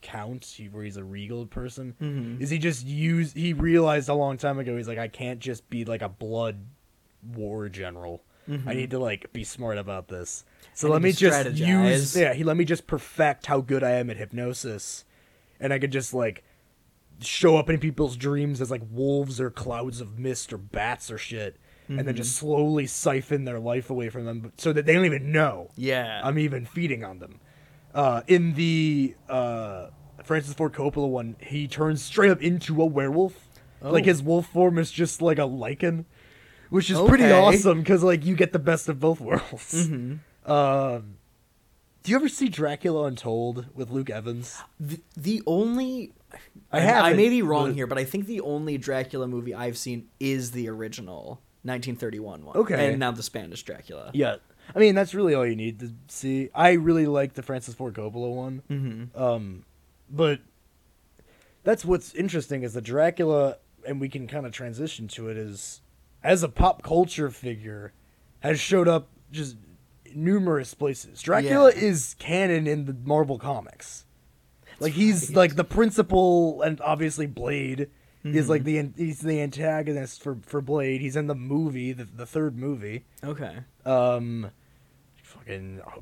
[0.00, 2.42] count, he- where he's a regal person, Mm-hmm.
[2.42, 3.32] is he just use?
[3.32, 4.76] He realized a long time ago.
[4.76, 6.56] He's like, I can't just be like a blood
[7.34, 8.22] war general.
[8.66, 10.44] I need to like be smart about this.
[10.74, 11.58] So let me just strategize.
[11.90, 12.34] use yeah.
[12.34, 15.04] He let me just perfect how good I am at hypnosis,
[15.60, 16.42] and I could just like
[17.20, 21.18] show up in people's dreams as like wolves or clouds of mist or bats or
[21.18, 21.56] shit,
[21.98, 25.32] and then just slowly siphon their life away from them so that they don't even
[25.32, 26.20] know Yeah.
[26.24, 27.40] I'm even feeding on them.
[27.94, 29.88] Uh, in the uh,
[30.24, 33.48] Francis Ford Coppola one, he turns straight up into a werewolf.
[33.82, 33.90] Oh.
[33.90, 34.06] Like Oh.
[34.06, 36.04] his wolf form is just like a lycan,
[36.70, 39.88] which is pretty awesome because like you get the best of both worlds.
[39.88, 40.20] Mhm.
[40.46, 41.16] Um,
[42.02, 44.60] do you ever see Dracula Untold with Luke Evans?
[44.80, 46.12] The, the only
[46.72, 49.54] I I haven't, may be wrong but- here, but I think the only Dracula movie
[49.54, 52.56] I've seen is the original 1931 one.
[52.56, 52.90] Okay.
[52.90, 54.10] And now the Spanish Dracula.
[54.12, 54.36] Yeah,
[54.74, 56.50] I mean that's really all you need to see.
[56.54, 58.62] I really like the Francis Ford Coppola one.
[58.70, 59.20] Mm-hmm.
[59.22, 59.64] Um,
[60.10, 60.40] but
[61.64, 65.80] that's what's interesting is the Dracula, and we can kind of transition to it is
[66.22, 67.92] as a pop culture figure
[68.40, 69.56] has showed up just
[70.14, 71.22] numerous places.
[71.22, 71.80] Dracula Yeah.
[71.82, 74.04] is canon in the Marvel comics.
[74.80, 77.88] like he's like the principal, and obviously Blade
[78.24, 81.00] is like the he's the antagonist for for Blade.
[81.00, 83.04] He's in the movie, the the third movie.
[83.24, 83.58] Okay.
[83.84, 84.50] Um,
[85.22, 85.80] fucking.
[85.86, 86.00] uh,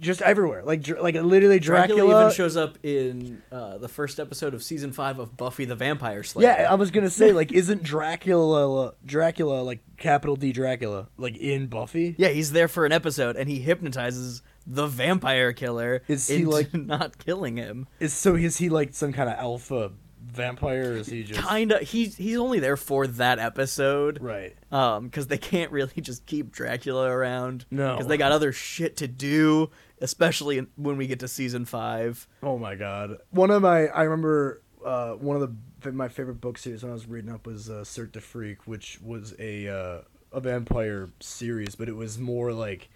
[0.00, 2.20] Just everywhere, like like literally Dracula, Dracula.
[2.26, 6.22] even shows up in uh, the first episode of season five of Buffy the Vampire
[6.22, 6.46] Slayer.
[6.56, 11.66] Yeah, I was gonna say like, isn't Dracula Dracula like capital D Dracula like in
[11.66, 12.14] Buffy?
[12.16, 16.72] Yeah, he's there for an episode and he hypnotizes the vampire killer Is he, like-
[16.74, 17.88] not killing him.
[17.98, 19.90] Is so is he like some kind of alpha
[20.30, 21.78] vampire, or is he just Kinda.
[21.80, 24.20] He's he's only there for that episode.
[24.22, 24.56] right?
[24.70, 27.66] Um, because they can't really just keep Dracula around.
[27.70, 27.92] No.
[27.92, 32.26] because they got other shit to do, especially in, when we get to season five.
[32.42, 33.18] Oh my god!
[33.30, 35.42] One of my I remember uh, one of
[35.82, 38.66] the my favorite book series when I was reading up was uh, Cirque Du Freak,
[38.66, 40.00] which was a uh,
[40.32, 42.90] a vampire series, but it was more like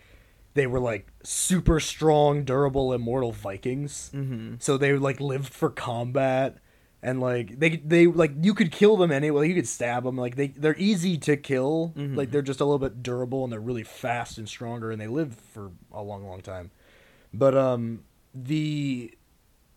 [0.54, 4.10] they were like super strong, durable, immortal Vikings.
[4.14, 4.54] Mm-hmm.
[4.58, 6.58] So they like lived for combat,
[7.02, 9.48] and like they they like you could kill them anyway.
[9.48, 10.16] You could stab them.
[10.16, 11.92] Like they they're easy to kill.
[11.96, 12.16] Mhm.
[12.16, 15.08] Like they're just a little bit durable and they're really fast and stronger, and they
[15.08, 16.70] live for a long, long time.
[17.34, 19.14] But um the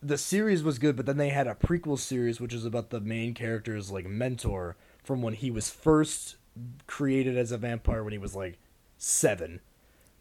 [0.01, 3.01] the series was good, but then they had a prequel series which is about the
[3.01, 6.35] main character's like mentor from when he was first
[6.87, 8.57] created as a vampire when he was like
[8.97, 9.59] seven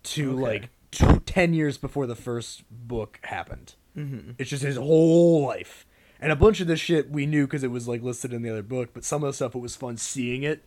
[0.05, 0.41] to Okay.
[0.43, 3.75] like t- 10 years before the first book happened.
[3.97, 4.33] Mm-hmm.
[4.39, 5.87] It's just his whole life.
[6.25, 8.49] And a bunch of this shit we knew because it was like listed in the
[8.49, 10.65] other book, but some of the stuff it was fun seeing it.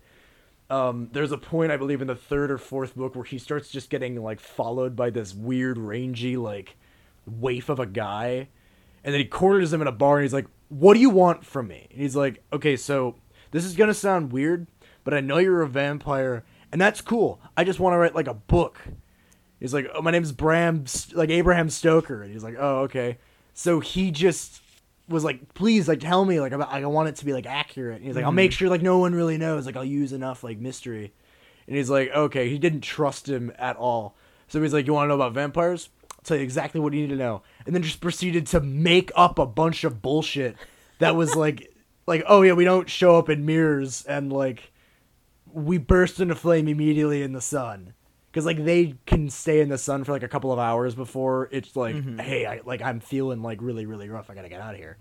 [0.70, 3.72] Um, there's a point I believe in the third or fourth book where he starts
[3.72, 6.78] just getting like followed by this weird rangy like
[7.26, 8.50] waif of a guy,
[9.04, 11.44] and then he corners him in a bar and he's like, what do you want
[11.44, 11.88] from me?
[11.90, 13.16] And he's like, okay, so
[13.50, 14.68] this is gonna sound weird,
[15.04, 17.42] but I know you're a vampire, and that's cool.
[17.58, 18.80] I just want to write like a book.
[19.60, 23.18] He's like, oh, my name's Bram, like Abraham Stoker, and he's like, oh, okay.
[23.56, 24.62] So he just
[25.08, 27.46] was like, please, like, tell me, like, about, like, I want it to be like
[27.46, 27.98] accurate.
[27.98, 28.58] And he's like, I'll make mm-hmm.
[28.58, 31.14] sure like no one really knows, like, I'll use enough like mystery.
[31.68, 34.16] And he's like, okay, he didn't trust him at all.
[34.48, 35.90] So he's like, you want to know about vampires?
[36.12, 37.44] I'll tell you exactly what you need to know.
[37.66, 40.56] And then just proceeded to make up a bunch of bullshit
[41.00, 41.74] that was like,
[42.06, 44.72] like, oh yeah, we don't show up in mirrors and like,
[45.52, 47.94] we burst into flame immediately in the sun.
[48.38, 51.50] Cause like they can stay in the sun for like a couple of hours before
[51.52, 52.20] it's like, mm-hmm.
[52.20, 54.30] hey, I like I'm feeling like really really rough.
[54.30, 54.98] I gotta get out of here.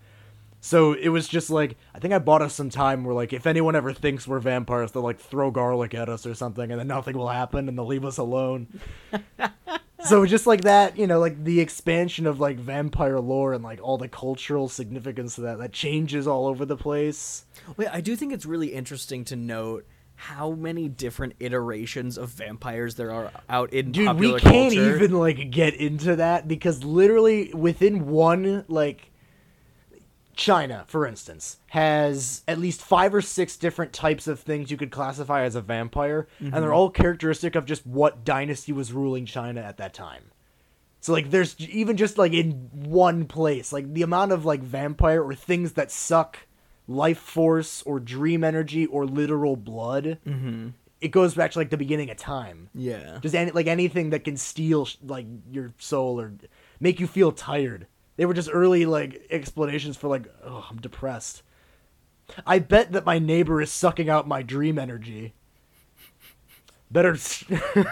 [0.62, 3.46] So it was just like I think I bought us some time where like if
[3.46, 6.86] anyone ever thinks we're vampires, they'll like throw garlic at us or something, and then
[6.86, 8.68] nothing will happen, and they'll leave us alone.
[10.02, 13.80] so just like that, you know, like the expansion of like vampire lore and like
[13.82, 17.44] all the cultural significance of that that changes all over the place.
[17.76, 19.84] Wait, I do think it's really interesting to note
[20.16, 24.96] how many different iterations of vampires there are out in Dude, popular we can't culture.
[24.96, 29.10] even like get into that because literally within one like
[30.36, 34.90] China, for instance, has at least five or six different types of things you could
[34.90, 36.72] classify as a vampire, and they're mm-hmm.
[36.72, 40.24] all characteristic of just what dynasty was ruling China at that time.
[41.00, 45.22] So like there's even just like in one place, like the amount of like vampire
[45.22, 46.45] or things that suck
[46.88, 50.18] life force or dream energy or literal blood.
[50.26, 50.68] Mm-hmm.
[51.00, 52.68] It goes back to like the beginning of time.
[52.74, 53.18] Yeah.
[53.20, 56.32] Just any like anything that can steal like your soul or
[56.80, 57.86] make you feel tired.
[58.16, 61.42] They were just early like explanations for like, oh, I'm depressed.
[62.46, 65.34] I bet that my neighbor is sucking out my dream energy.
[66.90, 67.16] Better.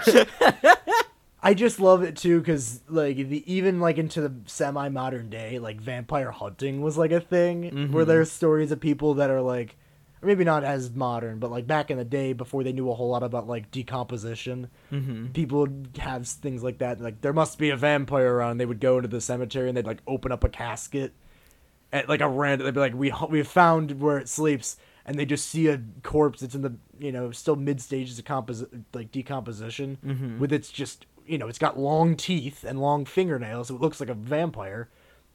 [1.44, 5.58] I just love it too because like the even like into the semi modern day,
[5.58, 8.04] like vampire hunting was like a thing where mm-hmm.
[8.04, 9.76] there's stories of people that are like,
[10.22, 12.94] or maybe not as modern, but like back in the day before they knew a
[12.94, 15.26] whole lot about like decomposition, mm-hmm.
[15.28, 16.98] people would have things like that.
[16.98, 18.56] Like there must be a vampire around.
[18.56, 21.12] They would go into the cemetery and they'd like open up a casket
[21.92, 22.64] at like a random.
[22.64, 24.78] They'd be like, we we found where it sleeps.
[25.04, 26.42] And they just see a corpse.
[26.42, 30.38] It's in the you know still mid stages of compos- like decomposition, mm-hmm.
[30.38, 34.00] with its just you know it's got long teeth and long fingernails, so it looks
[34.00, 34.88] like a vampire.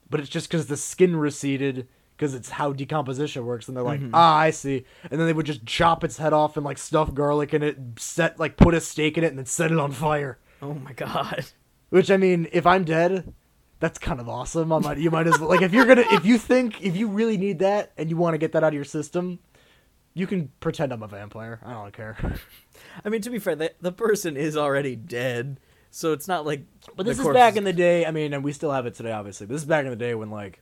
[0.10, 3.68] But it's just because the skin receded, because it's how decomposition works.
[3.68, 4.86] And they're like, ah, I see.
[5.04, 7.78] And then they would just chop its head off and like stuff garlic in it,
[7.98, 10.40] set like put a stake in it, and then set it on fire.
[10.62, 11.46] Oh my god.
[11.90, 13.34] Which I mean, if I'm dead,
[13.80, 14.74] that's kind of awesome.
[14.74, 17.08] I might, you might as well like if you're gonna if you think if you
[17.08, 19.40] really need that and you want to get that out of your system,
[20.14, 21.60] you can pretend I'm a vampire.
[21.64, 22.18] I don't care.
[23.06, 25.60] I mean, to be fair, the, the person is already dead,
[25.92, 26.66] so it's not like.
[26.96, 28.06] But this is back in the day.
[28.06, 29.48] I mean, and we still have it today, obviously.
[29.48, 30.62] But this is back in the day when like,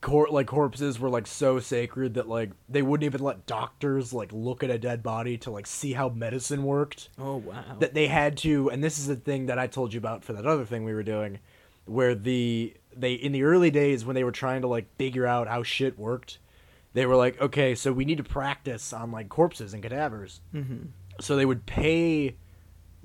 [0.00, 4.32] cor- like corpses were like so sacred that like they wouldn't even let doctors like
[4.32, 7.08] look at a dead body to like see how medicine worked.
[7.18, 7.76] Oh wow.
[7.80, 10.32] that they had to and this is the thing that I told you about for
[10.32, 11.40] that other thing we were doing
[11.86, 15.48] where the they in the early days when they were trying to like figure out
[15.48, 16.38] how shit worked
[16.92, 20.86] they were like okay so we need to practice on like corpses and cadavers mm-hmm.
[21.20, 22.36] so they would pay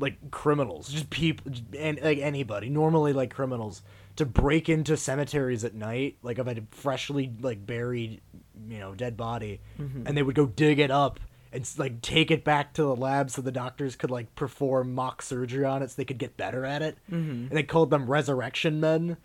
[0.01, 0.89] like criminals.
[0.89, 2.69] Just people and like anybody.
[2.69, 3.81] Normally like criminals.
[4.17, 8.21] To break into cemeteries at night like of a freshly like buried
[8.67, 10.05] you know dead body mm-hmm.
[10.05, 11.19] and they would go dig it up
[11.53, 15.21] and like take it back to the lab so the doctors could like perform mock
[15.21, 16.97] surgery on it so they could get better at it.
[17.11, 17.47] Mm-hmm.
[17.47, 19.17] And they called them resurrection men.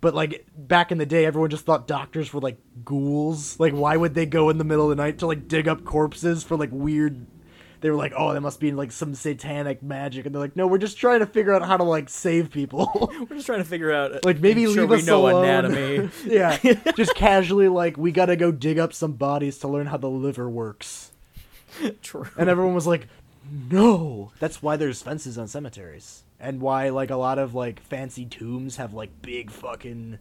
[0.00, 3.58] But like back in the day everyone just thought doctors were like ghouls.
[3.58, 5.84] Like why would they go in the middle of the night to like dig up
[5.84, 7.26] corpses for like weird
[7.82, 10.66] they were like oh that must be like some satanic magic and they're like no
[10.66, 12.90] we're just trying to figure out how to like save people
[13.28, 14.24] We're just trying to figure out.
[14.24, 15.44] like maybe sure leave we us alone.
[15.44, 16.10] anatomy.
[16.24, 16.56] yeah
[16.96, 20.48] just casually like we gotta go dig up some bodies to learn how the liver
[20.48, 21.12] works
[22.02, 22.26] True.
[22.38, 23.08] and everyone was like
[23.70, 28.24] no that's why there's fences on cemeteries and why like a lot of like fancy
[28.24, 30.18] tombs have like big fucking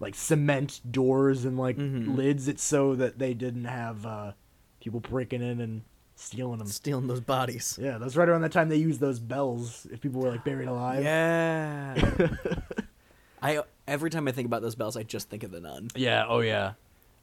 [0.00, 4.32] like cement doors and like lids it's so that they didn't have uh
[4.80, 5.82] people breaking in and
[6.16, 7.78] stealing them Stealing those bodies.
[7.80, 10.68] yeah that's right around the time they used those bells if people were like buried
[10.68, 11.94] alive Yeah.
[13.42, 15.88] I every time I think about those bells, I just think of the nun.
[15.94, 16.24] Yeah.
[16.26, 16.72] Oh yeah.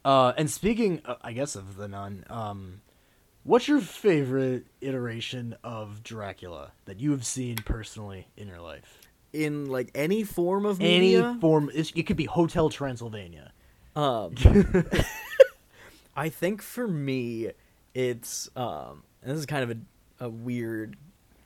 [0.04, 2.80] Uh, and speaking, uh, I guess of the nun, um,
[3.42, 9.00] what's your favorite iteration of Dracula that you have seen personally in your life?
[9.32, 13.52] In like any form of Any form, it's- it could be Hotel Transylvania.
[13.96, 14.34] Um,
[16.16, 17.50] I think for me,
[17.94, 20.96] it's um, and this is kind of a, a weird,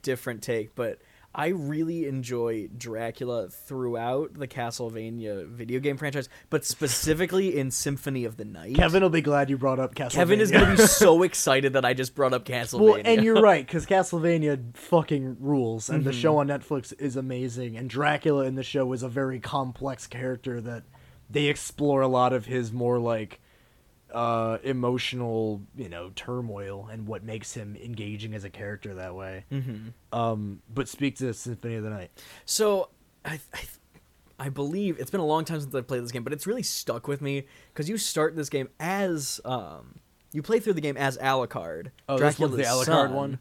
[0.01, 0.99] different take, but
[1.37, 8.37] I really enjoy Dracula throughout the Castlevania video game franchise, but specifically in Symphony of
[8.37, 8.75] the Night.
[8.75, 10.11] Kevin will be glad you brought up Castlevania.
[10.13, 12.79] Kevin is going to be so excited that I just brought up Castlevania.
[12.79, 17.77] Well, and you're right because Castlevania fucking rules, and the show on Netflix is amazing.
[17.77, 20.85] And Dracula in the show is a very complex character that
[21.29, 23.39] they explore a lot of his more like
[24.13, 29.43] uh emotional you know turmoil and what makes him engaging as a character that way
[29.51, 29.89] mm-hmm.
[30.17, 32.09] um but speak to symphony of the night
[32.45, 32.89] So,
[33.25, 33.59] I, I,
[34.39, 36.63] I believe it's been a long time since I've played this game, but it's really
[36.63, 39.95] stuck with me because you start this game as um,
[40.31, 41.91] you play through the game as Alucard.
[42.07, 43.13] Oh, this one's the Dracula's Alucard son.
[43.13, 43.39] one?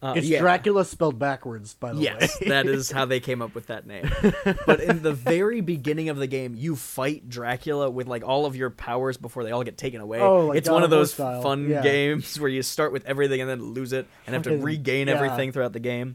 [0.00, 0.38] Uh, it's yeah.
[0.40, 3.84] dracula spelled backwards by the Yes, way that is how they came up with that
[3.84, 4.08] name.
[4.66, 8.54] But in the very beginning of the game, you fight Dracula with like all of
[8.54, 10.20] your powers before they all get taken away.
[10.20, 11.42] Oh, like it's God one of of those style.
[11.42, 11.82] fun Yeah.
[11.82, 15.14] games where you start with everything and then lose it and have to regain yeah.
[15.14, 16.14] everything throughout the game.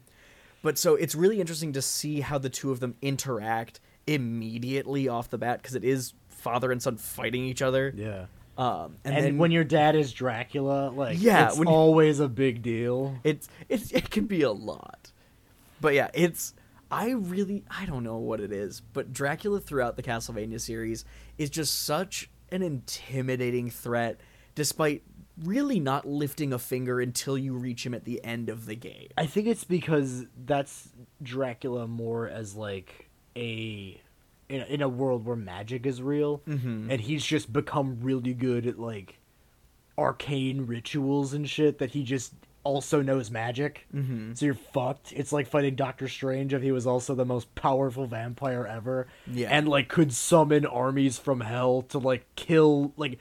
[0.62, 5.30] But so it's really interesting to see how the two of them interact immediately off
[5.30, 7.94] the bat because it is father and son fighting each other.
[7.96, 8.26] yeah
[8.58, 12.20] Um, and, and, then when your dad is dracula like Yeah, it's when you- always
[12.20, 15.12] a big deal It's it's it can be a lot.
[15.82, 16.54] But yeah, it's
[16.91, 21.04] I really I don't know what it is, but Dracula throughout the Castlevania series
[21.38, 24.20] is just such an intimidating threat
[24.54, 25.01] despite
[25.43, 29.08] really not lifting a finger until you reach him at the end of the game.
[29.18, 30.89] I think it's because that's
[31.24, 33.99] Dracula more as like a
[34.50, 36.88] in a, in a world where magic is real, Mhm.
[36.91, 39.20] and he's just become really good at like
[39.98, 42.34] arcane rituals and shit that he just
[42.64, 43.86] also knows magic.
[43.94, 44.38] Mhm.
[44.38, 45.12] So you're fucked.
[45.12, 49.50] It's like fighting Doctor Strange if he was also the most powerful vampire ever, Yeah.
[49.52, 53.20] and like could summon armies from hell to like kill like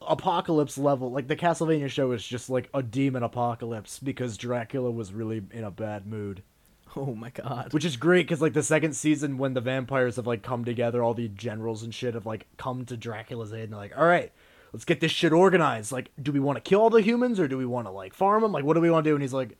[0.00, 5.12] apocalypse level like the castlevania show is just like a demon apocalypse because dracula was
[5.12, 6.42] really in a bad mood
[6.96, 7.72] Oh my god.
[7.72, 11.02] which is great because like the second season when the vampires have like come together
[11.02, 14.06] all the generals and shit have like come to dracula's aid and they're like all
[14.06, 14.32] right
[14.72, 17.46] let's get this shit organized like do we want to kill all the humans or
[17.48, 19.22] do we want to like farm them like what do we want to do and
[19.22, 19.56] he's like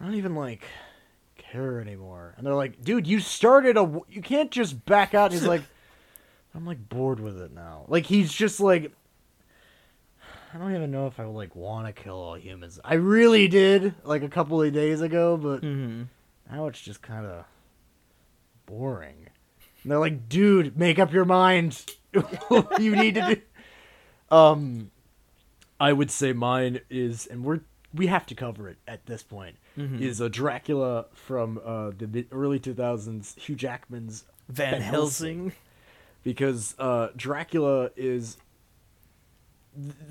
[0.00, 0.64] i don't even like
[1.36, 5.32] care anymore and they're like dude you started a w- you can't just back out
[5.32, 5.62] and he's like
[6.54, 8.92] i'm like bored with it now like he's just like
[10.52, 12.80] I don't even know if I like want to kill all humans.
[12.84, 16.06] I really did like a couple of days ago, but Mhm.
[16.50, 17.44] Now it's just kind of
[18.66, 19.28] boring.
[19.82, 21.84] And they're like, dude, make up your mind.
[22.78, 23.40] you need to do.
[24.32, 24.92] Um,
[25.80, 29.56] I would say mine is, and we're we have to cover it at this point.
[29.76, 35.52] Is a Dracula from uh, the mid- early two thousands, Hugh Jackman's Van, Van Helsing.
[36.22, 38.36] because uh, Dracula is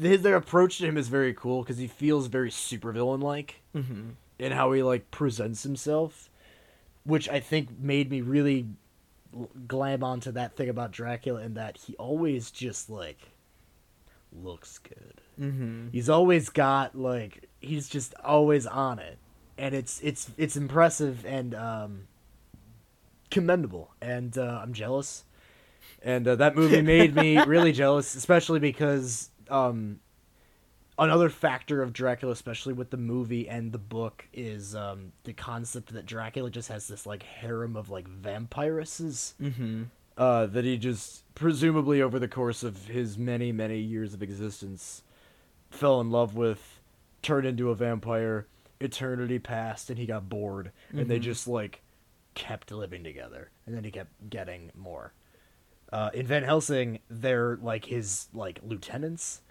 [0.02, 4.16] th- their approach to him is very cool because he feels very supervillain like Mhm.
[4.38, 6.29] in how he like presents himself,
[7.04, 8.68] which I think made me really
[9.68, 13.20] glam onto that thing about Dracula and that he always just like
[14.34, 15.22] looks good.
[15.40, 15.92] Mhm.
[15.92, 19.18] He's always got like he's just always on it,
[19.58, 22.08] and it's it's it's impressive and um,
[23.32, 23.92] commendable.
[24.02, 25.24] And uh, I'm jealous.
[26.02, 30.00] And uh, that movie made me really jealous, especially because um,
[31.00, 35.94] another factor of Dracula, especially with the movie and the book, is um, the concept
[35.94, 39.88] that Dracula just has this like harem of like vampiresses Mhm.
[40.18, 45.04] uh, that he just presumably over the course of his many many years of existence
[45.70, 46.80] fell in love with,
[47.22, 48.48] turned into a vampire.
[48.82, 51.82] Eternity passed, and he got bored, and they just like
[52.34, 55.14] kept living together, and then he kept getting more.
[55.92, 59.42] Uh, in Van Helsing, they're like his like lieutenants,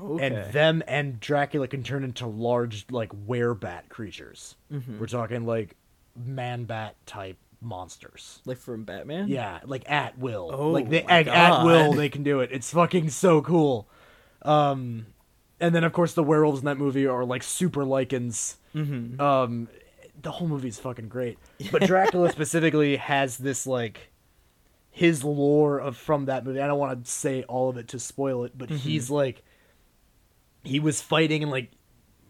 [0.00, 0.26] Okay.
[0.26, 4.56] and them and Dracula can turn into large like werebat creatures.
[4.72, 4.98] Mhm.
[4.98, 5.76] We're talking like
[6.16, 8.40] man bat type monsters.
[8.44, 9.28] like from Batman?
[9.28, 10.50] Yeah, like at will.
[10.52, 12.50] Oh like they at, at will they can do it.
[12.52, 13.88] It's fucking so cool.
[14.42, 15.06] Um
[15.60, 18.56] and then of course the werewolves in that movie are like super lycans.
[18.74, 19.20] Mhm.
[19.20, 19.68] Um
[20.20, 21.38] the whole movie's fucking great.
[21.72, 24.10] But Dracula specifically has this like
[24.90, 26.60] his lore of from that movie.
[26.60, 29.42] I don't want to say all of it to spoil it, but he's like
[30.64, 31.70] he was fighting in like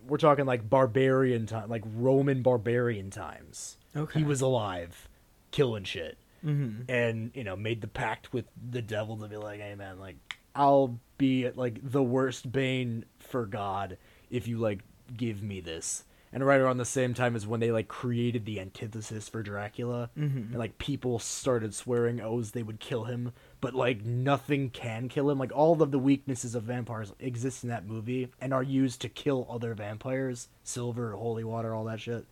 [0.07, 3.77] we're talking like barbarian time, like Roman barbarian times.
[3.95, 4.21] Okay.
[4.21, 5.09] He was alive,
[5.51, 6.89] killing shit Mhm.
[6.89, 10.17] and you know made the pact with the devil to be like hey man like
[10.57, 13.97] i'll be like the worst bane for god
[14.29, 14.81] if you like
[15.17, 16.03] give me this
[16.33, 20.11] and right around the same time as when they like created the antithesis for dracula
[20.17, 23.33] and like people started swearing oaths they would kill him
[23.63, 27.71] but like nothing can kill him like all of the weaknesses of vampires exist in
[27.71, 32.27] that movie and are used to kill other vampires silver holy water all that shit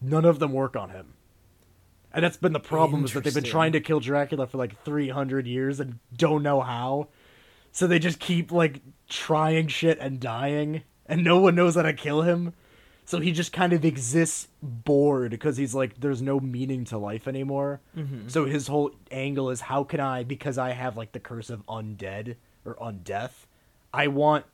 [0.00, 1.14] none of them work on him
[2.12, 4.82] And that's been the problem is that they've been trying to kill Dracula for like
[4.84, 7.08] 300 years and don't know how.
[7.72, 11.92] So they just keep like trying shit and dying and no one knows how to
[11.92, 12.52] kill him.
[13.10, 17.26] So he just kind of exists bored because he's like there's no meaning to life
[17.26, 17.80] anymore.
[18.28, 21.66] So his whole angle is how can I because I have like the curse of
[21.66, 23.46] undead or undeath,
[23.92, 24.44] I want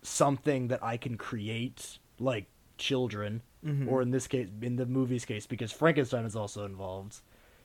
[0.00, 2.46] something that I can create like
[2.78, 3.42] children
[3.88, 7.20] or in this case in the movie's case because Frankenstein is also involved.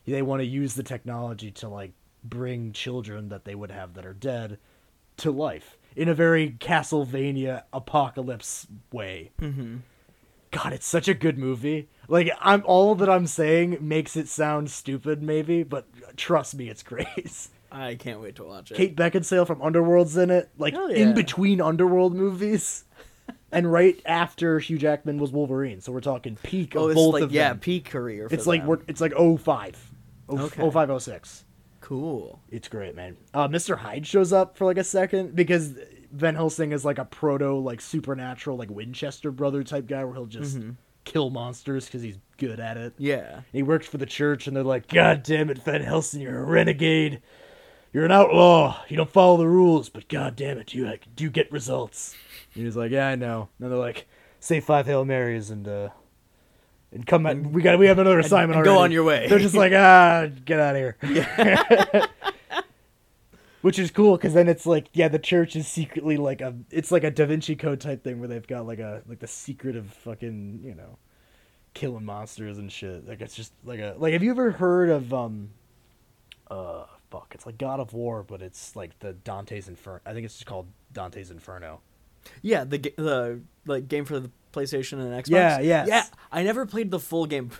[0.06, 4.06] They want to use the technology to like bring children that they would have that
[4.06, 4.58] are dead
[5.18, 9.32] to life in a very Castlevania apocalypse way.
[9.40, 9.78] Mm-hmm.
[10.52, 11.90] God, it's such a good movie.
[12.08, 15.88] Like I'm all that I'm saying makes it sound stupid maybe, but
[16.18, 17.48] trust me, it's great.
[17.72, 18.76] I can't wait to watch it.
[18.76, 22.84] Kate Beckinsale from Underworld's in it, like Hell in between Underworld movies,
[23.52, 25.80] and right after Hugh Jackman was Wolverine.
[25.80, 27.60] So we're talking peak of oh, it's both like of yeah, them.
[27.60, 28.28] peak career.
[28.28, 28.68] For it's like them.
[28.68, 29.92] we're it's like 05.
[30.28, 30.70] Oh, Okay.
[30.70, 31.46] 05, 06.
[31.80, 32.42] cool.
[32.50, 33.16] It's great, man.
[33.34, 33.78] Uh, Mr.
[33.78, 35.76] Hyde shows up for like a second because
[36.12, 40.26] Van Helsing is like a proto like supernatural like Winchester brother type guy where he'll
[40.26, 40.72] just Mm-hmm.
[41.06, 42.94] kill monsters because he's good at it.
[42.98, 43.42] Yeah.
[43.52, 46.46] He works for the church, and they're like, God damn it, Van Helsing, you're a
[46.46, 47.22] renegade.
[47.94, 48.82] You're an outlaw.
[48.88, 52.16] You don't follow the rules, but god damn it, you like, do get results.
[52.56, 53.50] And he's like, Yeah, I know.
[53.60, 54.08] And they're like,
[54.40, 55.90] Say five Hail Marys and uh
[56.94, 57.38] and come back.
[57.42, 58.84] We got we have another assignment and go already.
[58.86, 59.28] on your way.
[59.30, 60.98] They're just like, ah, get out of here.
[63.62, 66.92] Which is cool because then it's like, yeah, the church is secretly like a, it's
[66.92, 69.76] like a Da Vinci Code type thing where they've got like a like the secret
[69.76, 70.98] of fucking you know,
[71.74, 73.08] killing monsters and shit.
[73.08, 74.14] Like it's just like a like.
[74.14, 75.50] Have you ever heard of um,
[76.50, 80.00] uh, fuck, it's like God of War, but it's like the Dante's Inferno.
[80.06, 81.82] I think it's just called Dante's Inferno.
[82.42, 85.30] Yeah, the the like game for the PlayStation and Xbox.
[85.30, 85.88] Yeah, yes.
[85.88, 87.52] Yeah, I never played the full game.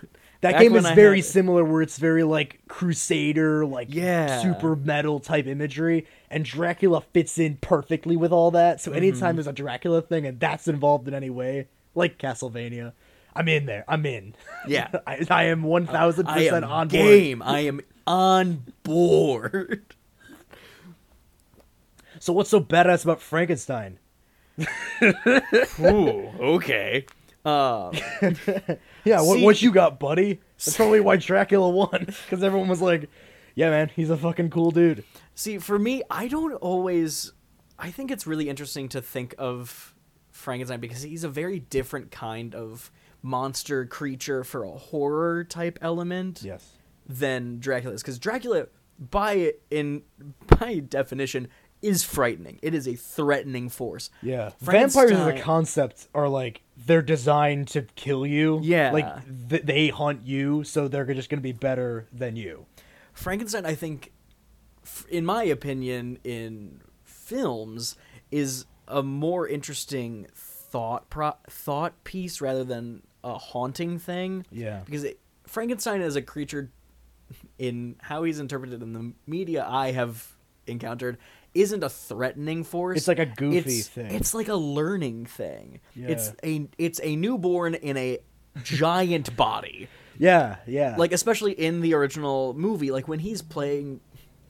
[0.42, 4.42] That Back game is I very had similar, where it's very like Crusader, like Yeah.
[4.42, 8.82] super metal type imagery, and Dracula fits in perfectly with all that.
[8.82, 8.98] So Mm-hmm.
[8.98, 12.94] anytime there's a Dracula thing and that's involved in any way, like Castlevania,
[13.36, 13.86] I'm in there.
[13.88, 14.34] I'm in.
[14.68, 14.90] Yeah.
[15.08, 16.90] I, I am one thousand percent am on board.
[16.90, 17.42] game.
[17.44, 19.94] I am on board.
[22.20, 24.00] So what's so badass about Frankenstein?
[25.80, 27.06] Ooh, okay.
[27.44, 27.92] Um,
[29.04, 30.40] Yeah, what, See- what you got, buddy?
[30.58, 33.10] That's probably why Dracula won, because everyone was like,
[33.56, 37.34] "Yeah, man, he's a fucking cool dude." see, for me, I don't always.
[37.80, 39.96] I think it's really interesting to think of
[40.30, 42.92] Frankenstein because he's a very different kind of
[43.24, 46.42] monster creature for a horror type element.
[46.44, 46.64] Yes.
[47.08, 48.68] than Dracula is because Dracula,
[49.00, 50.04] by in
[50.60, 51.48] by definition,
[51.82, 52.60] is frightening.
[52.62, 54.12] It is a threatening force.
[54.22, 58.60] Yeah, vampires as a concept are like they're designed to kill you.
[58.64, 58.92] Yeah.
[58.92, 62.66] like th- they hunt you, so they're just gonna be better than you.
[63.14, 64.12] Frankenstein, I think,
[65.10, 67.96] in my opinion, in films,
[68.32, 74.46] is a more interesting thought pro- thought piece rather than a haunting thing.
[74.52, 74.82] Yeah.
[74.86, 76.72] because it, Frankenstein as a creature,
[77.58, 80.34] in how he's interpreted in the media I have
[80.68, 81.18] encountered,
[81.54, 82.98] isn't a threatening force.
[82.98, 84.12] It's like a goofy It's- thing.
[84.14, 85.80] It's like a learning thing.
[85.96, 88.20] It's a it's a newborn in a
[88.64, 89.88] giant body.
[90.18, 90.96] Yeah, yeah.
[90.98, 94.02] Like especially in the original movie, like when he's playing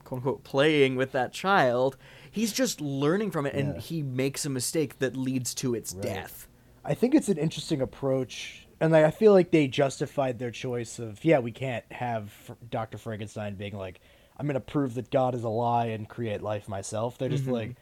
[0.03, 1.97] quote unquote playing with that child,
[2.29, 3.79] he's just learning from it and Yeah.
[3.81, 6.03] he makes a mistake that leads to its Right.
[6.03, 6.47] death.
[6.83, 10.99] I think it's an interesting approach, and I I feel like they justified their choice
[10.99, 14.01] of yeah, we can't have Fr- Doctor Frankenstein being like,
[14.41, 17.19] I'm gonna prove that God is a lie and create life myself.
[17.19, 17.75] They're just like,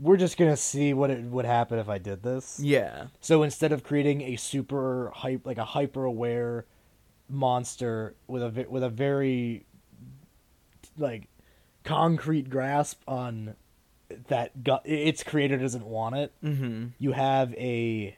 [0.00, 2.58] we're just gonna see what it would happen if I did this.
[2.58, 3.08] Yeah.
[3.20, 6.64] So instead of creating a super hype, like a hyper aware
[7.28, 9.66] monster with a with a very
[10.96, 11.28] like
[11.82, 13.56] concrete grasp on
[14.28, 16.86] that go- its creator doesn't want it, Mm-hmm.
[16.98, 18.16] you have a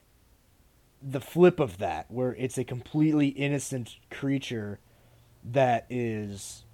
[1.03, 4.79] the flip of that where it's a completely innocent creature
[5.45, 6.65] that is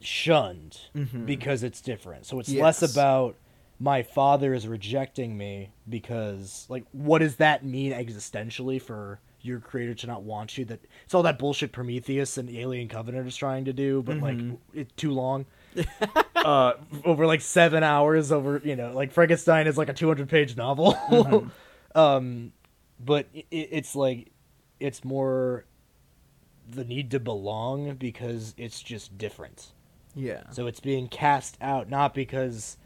[0.00, 1.26] shunned Mhm.
[1.26, 2.26] because it's different.
[2.26, 2.62] So it's Yes.
[2.62, 3.36] less about
[3.80, 9.94] my father is rejecting me because like what does that mean existentially for your creator
[9.94, 13.64] to not want you that it's all that bullshit prometheus and alien covenant is trying
[13.64, 14.36] to do but like
[14.74, 15.46] it's too long
[16.36, 16.72] uh
[17.04, 20.96] over like seven hours over you know like frankenstein is like a 200 page novel
[21.94, 22.52] um
[22.98, 24.32] but it, it's like
[24.80, 25.64] it's more
[26.68, 29.68] the need to belong because it's just different
[30.14, 30.42] Yeah.
[30.50, 32.76] so it's being cast out not because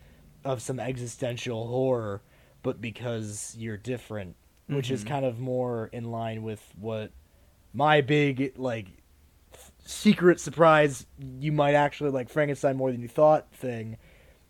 [0.44, 2.22] of some existential horror,
[2.62, 5.08] but because you're different, which is mm-hmm.
[5.08, 7.12] kind of more in line with what
[7.72, 8.86] my big like
[9.84, 11.06] secret surprise
[11.40, 13.96] you might actually like Frankenstein more than you thought thing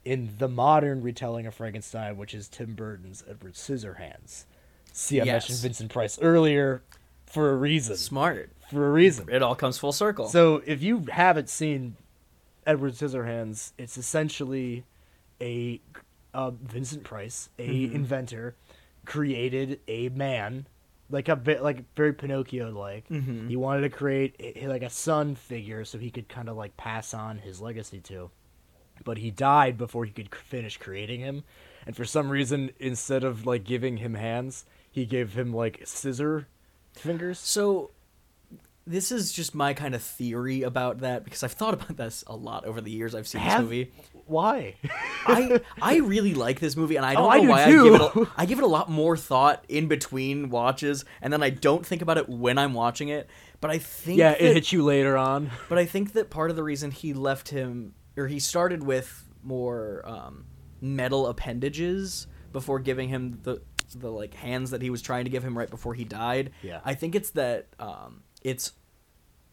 [0.05, 4.45] in the modern retelling of Frankenstein, which is Tim Burton's Edward Scissorhands.
[4.93, 5.33] See, I Yes.
[5.45, 6.83] mentioned Vincent Price earlier
[7.27, 7.97] for a reason.
[7.97, 8.51] Smart.
[8.71, 9.29] For a reason.
[9.31, 10.29] It all comes full circle.
[10.29, 11.97] So if you haven't seen
[12.67, 14.85] Edward Scissorhands, it's essentially
[15.41, 15.81] a
[16.35, 17.97] uh, Vincent Price, a Mm-hmm.
[17.97, 18.55] inventor,
[19.05, 20.67] created a man
[21.11, 23.07] like a bit like very Pinocchio like.
[23.09, 23.49] Mhm.
[23.49, 26.77] He wanted to create a, like a son figure so he could kind of like
[26.77, 28.31] pass on his legacy to.
[29.05, 31.45] But he died before he could finish creating him,
[31.87, 36.47] and for some reason, instead of like giving him hands, he gave him like scissor
[36.95, 37.39] fingers.
[37.39, 37.91] So
[38.87, 42.35] this is just my kind of theory about that because I've thought about this a
[42.35, 43.93] lot over the years I've seen Have- this movie.
[44.27, 44.77] Why?
[45.27, 47.67] I I really like this movie and I don't Oh, know I do why I
[47.71, 51.43] give it a, I give it a lot more thought in between watches and then
[51.43, 53.29] I don't think about it when I'm watching it.
[53.61, 55.51] But I think yeah, that, it hits you later on.
[55.69, 59.29] but I think that part of the reason he left him or he started with
[59.43, 60.47] more um,
[60.81, 63.61] metal appendages before giving him the
[63.95, 66.51] the like hands that he was trying to give him right before he died.
[66.63, 66.81] Yeah.
[66.85, 68.73] I think it's that um, it's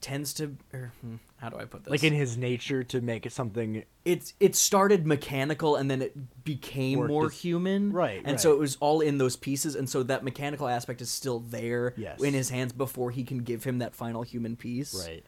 [0.02, 1.92] tends to or, hmm, how do I put this?
[1.92, 6.44] like in his nature to make it something it's it started mechanical and then it
[6.46, 10.04] became more its- human Right, and so it was all in those pieces and so
[10.04, 12.22] that mechanical aspect is still there Yes.
[12.24, 15.26] in his hands before he can give him that final human piece right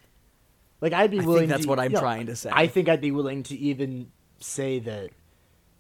[0.80, 2.50] like i'd be I think willing that's to- what I'm no, trying to say.
[2.54, 4.10] i think i'd be willing to even
[4.40, 5.10] say that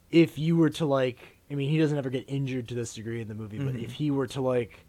[0.09, 1.17] if you were to like
[1.49, 3.83] i mean he doesn't ever get injured to this degree in the movie but Mhm.
[3.85, 4.85] if he were to like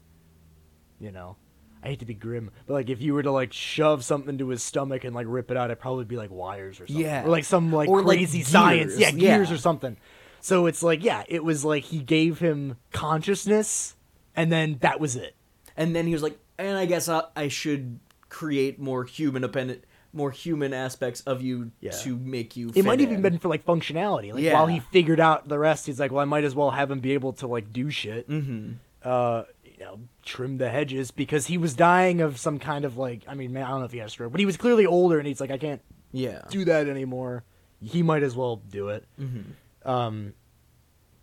[0.98, 1.36] you know
[1.82, 4.48] i hate to be grim but like if you were to like shove something to
[4.48, 7.24] his stomach and like rip it out it'd probably be like wires or something Yeah.
[7.24, 9.54] or like some like Or, like, science yeah gears yeah.
[9.54, 9.96] or something
[10.40, 13.94] so it's like yeah it was like he gave him consciousness
[14.34, 15.34] and then that was it
[15.76, 19.84] and then he was like and I guess I, I should create more human dependent
[20.14, 21.92] more human aspects of you Yeah.
[22.02, 23.22] to make you It might even in.
[23.22, 24.32] been for like functionality.
[24.34, 24.52] Like Yeah.
[24.54, 27.00] while he figured out the rest, he's like, "Well, I might as well have him
[27.00, 28.74] be able to like do shit, Mhm.
[29.02, 29.44] uh,
[29.84, 33.52] know, trim the hedges because he was dying of some kind of like, I mean,
[33.52, 35.26] man, I don't know if he had a stroke, but he was clearly older, and
[35.26, 37.44] he's like, I can't yeah do that anymore.
[37.80, 39.06] He might as well do it.
[39.20, 39.44] Mhm.
[39.84, 40.34] Um,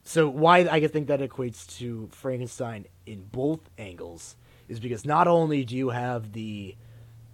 [0.03, 4.35] so why I think that equates to Frankenstein in both angles
[4.67, 6.75] is because not only do you have the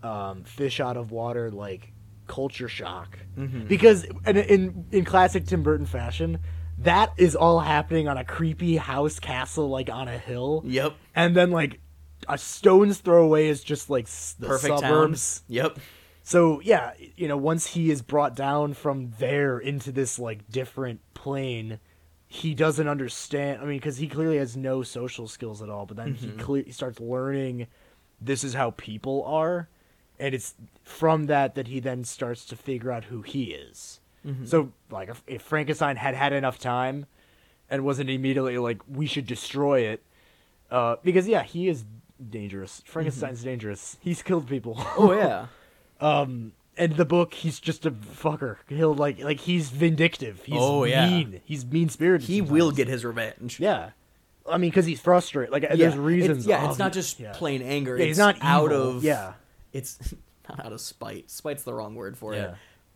[0.03, 1.91] um, fish out of water like
[2.27, 3.67] culture shock, Mhm.
[3.67, 6.39] because in, in in classic Tim Burton fashion,
[6.79, 11.35] that is all happening on a creepy house castle like on a hill, yep and
[11.35, 11.79] then like
[12.27, 14.07] a stone's throw away is just like
[14.39, 15.39] the perfect suburbs.
[15.39, 15.79] town yep
[16.23, 21.01] So yeah, you know, once he is brought down from there into this like different
[21.13, 21.79] plane,
[22.27, 23.61] he doesn't understand.
[23.61, 25.85] I mean, because he clearly has no social skills at all.
[25.85, 26.39] But then he, mm-hmm.
[26.39, 27.67] cle- he starts learning
[28.19, 29.69] this is how people are,
[30.19, 33.99] and it's from that that he then starts to figure out who he is.
[34.45, 37.05] So like, if, if Frankenstein had had enough time,
[37.69, 40.03] and wasn't immediately like we should destroy it,
[40.71, 41.85] uh, because yeah, he is
[42.29, 42.81] dangerous.
[42.85, 43.97] Frankenstein's dangerous.
[44.01, 44.75] He's killed people.
[44.97, 45.47] oh yeah
[46.01, 48.57] Um, and the book, he's just a fucker.
[48.67, 50.41] He'll like, like he's vindictive.
[50.43, 51.07] He's Oh, yeah.
[51.09, 51.41] mean.
[51.45, 52.27] He's mean spirited.
[52.27, 53.91] he will get his revenge Yeah,
[54.49, 55.53] I mean, because he's frustrated.
[55.53, 56.45] Like, Yeah, there's it's- reasons.
[56.45, 57.31] yeah, of- it's not just yeah.
[57.33, 57.95] plain anger.
[57.97, 58.97] Yeah, it's he's not out evil.
[58.97, 59.33] of Yeah,
[59.71, 59.97] It's
[60.49, 61.31] not out of spite.
[61.31, 62.43] Spite's the wrong word for Yeah.
[62.43, 62.55] it.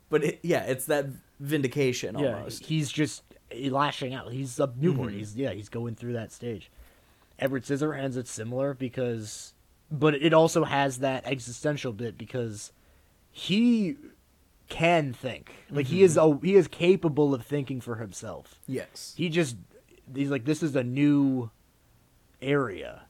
[0.10, 1.06] But it, yeah, it's that
[1.40, 2.36] vindication yeah.
[2.36, 2.66] almost.
[2.66, 3.24] He's just
[3.56, 4.32] lashing out.
[4.32, 5.10] He's a newborn.
[5.14, 5.18] Mhm.
[5.18, 5.52] He's yeah.
[5.52, 6.72] He's going through that stage.
[7.38, 9.54] Edward Scissorhands, it's similar because,
[9.90, 12.74] but it also has that existential bit because
[13.32, 13.96] he
[14.68, 15.54] can think.
[15.72, 18.60] Like he is a, he is capable of thinking for himself.
[18.68, 19.14] yes.
[19.18, 19.56] he just
[20.14, 21.50] he's like this is a new
[22.42, 23.02] area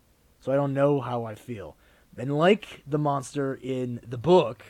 [0.41, 1.77] so i don't know how i feel
[2.17, 4.63] and like the monster in the book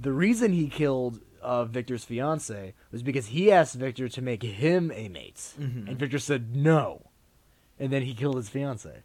[0.00, 4.90] the reason he killed uh, victor's fiance was because he asked victor to make him
[4.94, 5.88] a mate Mhm.
[5.88, 7.10] and victor said no
[7.78, 9.02] and then he killed his fiance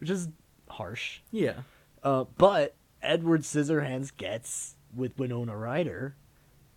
[0.00, 0.28] which is
[0.68, 1.60] harsh Yeah.
[2.02, 6.16] uh, but Edward Scissorhands gets with Winona Ryder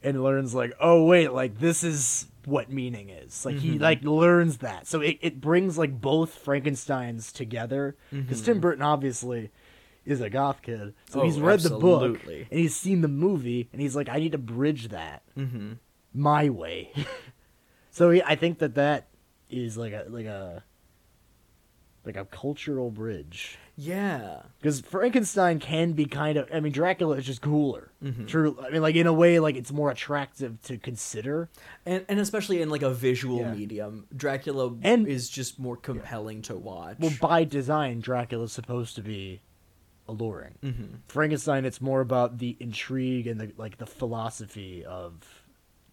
[0.04, 3.46] and learns like, oh wait, like this is what meaning is.
[3.46, 3.82] Like he Mhm.
[3.82, 4.86] like learns that.
[4.88, 7.96] So it, it brings like both Frankensteins together.
[8.12, 8.46] Because Mhm.
[8.46, 9.50] Tim Burton obviously
[10.10, 10.94] is a goth kid.
[11.10, 14.18] So Oh, he's read the book and he's seen the movie and he's like, I
[14.20, 15.74] need to bridge that Mm-hmm.
[16.14, 16.92] my way.
[17.92, 19.08] so yeah, I think that that
[19.50, 20.64] is like a like a
[22.06, 23.58] like a cultural bridge.
[23.76, 24.42] Yeah.
[24.60, 27.92] Because Frankenstein can be kind of, I mean, Dracula is just cooler.
[28.04, 28.28] Mhm.
[28.28, 31.50] True, I mean, like in a way, like it's more attractive to consider.
[31.86, 33.54] And and especially in like a visual Yeah.
[33.54, 36.98] medium, Dracula And- is just more compelling to watch.
[37.00, 39.42] Well, by design, Dracula's supposed to be
[40.10, 40.56] alluring.
[40.64, 40.96] Mm-hmm.
[41.08, 45.44] Frankenstein, it's more about the intrigue and the like the philosophy of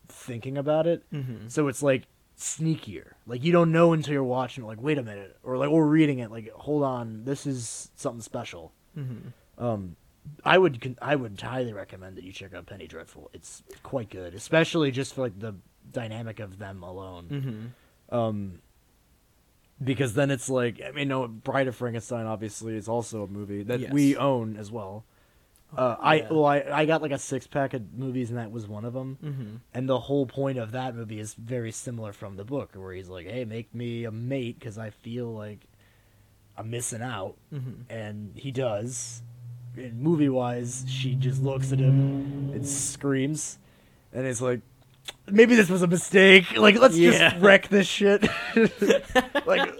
[0.08, 1.04] thinking about it.
[1.12, 1.50] Mhm.
[1.50, 2.04] So it's like
[2.38, 3.12] sneakier.
[3.26, 4.66] Like you don't know until you're watching it.
[4.66, 6.30] Like wait a minute, or like or reading it.
[6.30, 8.72] Like hold on, this is something special.
[8.96, 9.64] Mm-hmm.
[9.64, 9.96] Um,
[10.44, 13.30] I would con- I would highly recommend that you check out Penny Dreadful.
[13.32, 15.54] It's quite good, especially just for like the
[15.92, 17.28] dynamic of them alone.
[17.30, 18.14] Mm-hmm.
[18.16, 18.60] Um,
[19.82, 23.62] because then it's like I mean, no, Bride of Frankenstein obviously is also a movie
[23.64, 23.92] that Yes.
[23.92, 25.04] we own as well.
[25.76, 26.28] Uh, I yeah.
[26.30, 28.94] well, I, I got like a six pack of movies, and that was one of
[28.94, 29.18] them.
[29.22, 29.56] Mm-hmm.
[29.74, 33.08] And the whole point of that movie is very similar from the book, where he's
[33.08, 35.66] like, "Hey, make me a mate because I feel like
[36.56, 37.92] I'm missing out," Mm-hmm.
[37.92, 39.22] and he does.
[39.76, 43.58] And movie wise, she just looks at him and screams,
[44.12, 44.60] and it's like,
[45.30, 46.56] maybe this was a mistake.
[46.56, 47.10] Like, let's Yeah.
[47.30, 48.22] just wreck this shit.
[49.46, 49.72] like,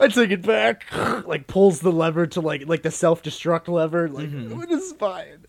[0.00, 0.84] I take it back.
[1.26, 4.08] like, pulls the lever to like like the self destruct lever.
[4.08, 4.68] Like, Mhm.
[4.68, 5.46] this is fine.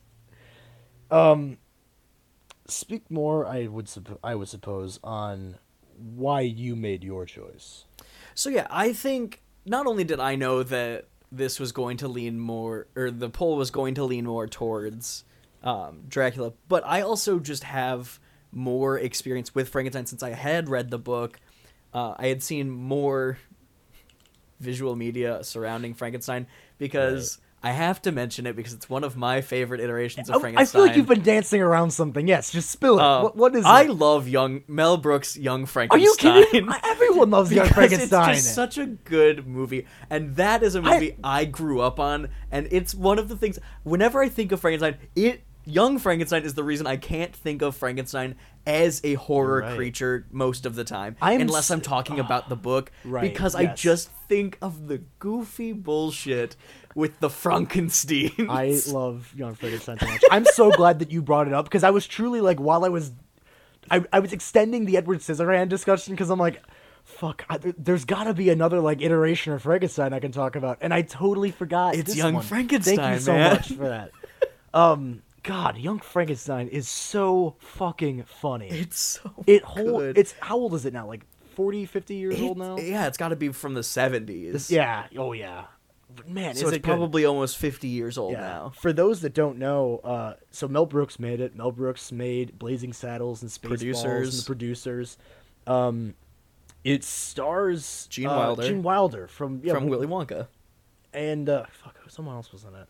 [1.11, 1.57] Um,
[2.67, 3.45] speak more.
[3.45, 5.55] I would suppo- I would suppose on
[5.97, 7.85] why you made your choice.
[8.35, 12.39] So yeah, I think not only did I know that this was going to lean
[12.39, 15.23] more, or the poll was going to lean more towards
[15.63, 18.19] um, Dracula, but I also just have
[18.53, 21.39] more experience with Frankenstein since I had read the book.
[21.93, 23.37] Uh, I had seen more
[24.59, 26.47] visual media surrounding Frankenstein
[26.77, 30.53] because I have to mention it because it's one of my favorite iterations of I,
[30.57, 32.27] I feel like you've been dancing around something.
[32.27, 33.01] Yes, just spill it.
[33.01, 33.67] Uh, what, what is it?
[33.69, 33.91] I it?
[33.91, 36.31] love young Mel Brooks' Young Frankenstein.
[36.31, 36.69] Are you kidding?
[36.83, 38.31] Everyone loves Young Frankenstein.
[38.31, 42.27] It's just such a good movie, and that is a movie I, grew up on,
[42.51, 43.59] and it's one of the things.
[43.83, 47.75] Whenever I think of Frankenstein, it Young Frankenstein is the reason I can't think of
[47.75, 48.35] Frankenstein
[48.65, 49.75] as a horror Right.
[49.75, 53.67] creature most of the time, I'm unless I'm talking about the book, Right, because I
[53.67, 56.55] just think of the goofy bullshit
[56.95, 58.31] with the Frankenstein.
[58.49, 60.21] I love Young Frankenstein so much.
[60.31, 62.89] I'm so glad that you brought it up because I was truly like, while I
[62.89, 63.11] was,
[63.91, 66.61] I, I was extending the Edward Scissorhand discussion because I'm like,
[67.03, 70.55] fuck, I, there- there's got to be another like iteration of Frankenstein I can talk
[70.55, 71.95] about, and I totally forgot.
[71.95, 72.43] It's Young one.
[72.43, 73.53] Frankenstein, Thank you so man.
[73.53, 74.11] much for that.
[74.75, 78.69] Um, God, Young Frankenstein is so fucking funny.
[78.69, 80.17] it's so it whole, good.
[80.17, 81.05] it's how old is it now?
[81.05, 81.25] Like
[81.55, 82.77] 40, 50 years old now.
[82.77, 84.71] Yeah, it's got to be from the seventies.
[84.71, 85.05] yeah.
[85.17, 85.65] Oh yeah.
[86.27, 88.71] Man, so is it's it probably almost fifty years old now.
[88.75, 91.55] For those that don't know, uh, so Mel Brooks made it.
[91.55, 95.17] Mel Brooks made Blazing Saddles and Spaceballs and the producers.
[95.65, 96.13] Um,
[96.83, 98.63] it stars Gene uh, Wilder.
[98.63, 100.47] Gene Wilder from yeah, from Willy Wonka.
[101.13, 102.87] and uh, fuck, someone else was in it.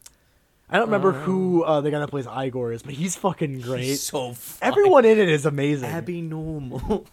[0.74, 3.84] I don't remember who uh, the guy that plays Igor is, but he's fucking great.
[3.84, 4.36] He's so.
[4.62, 5.90] Everyone in it is amazing.
[5.90, 7.06] Abby normal.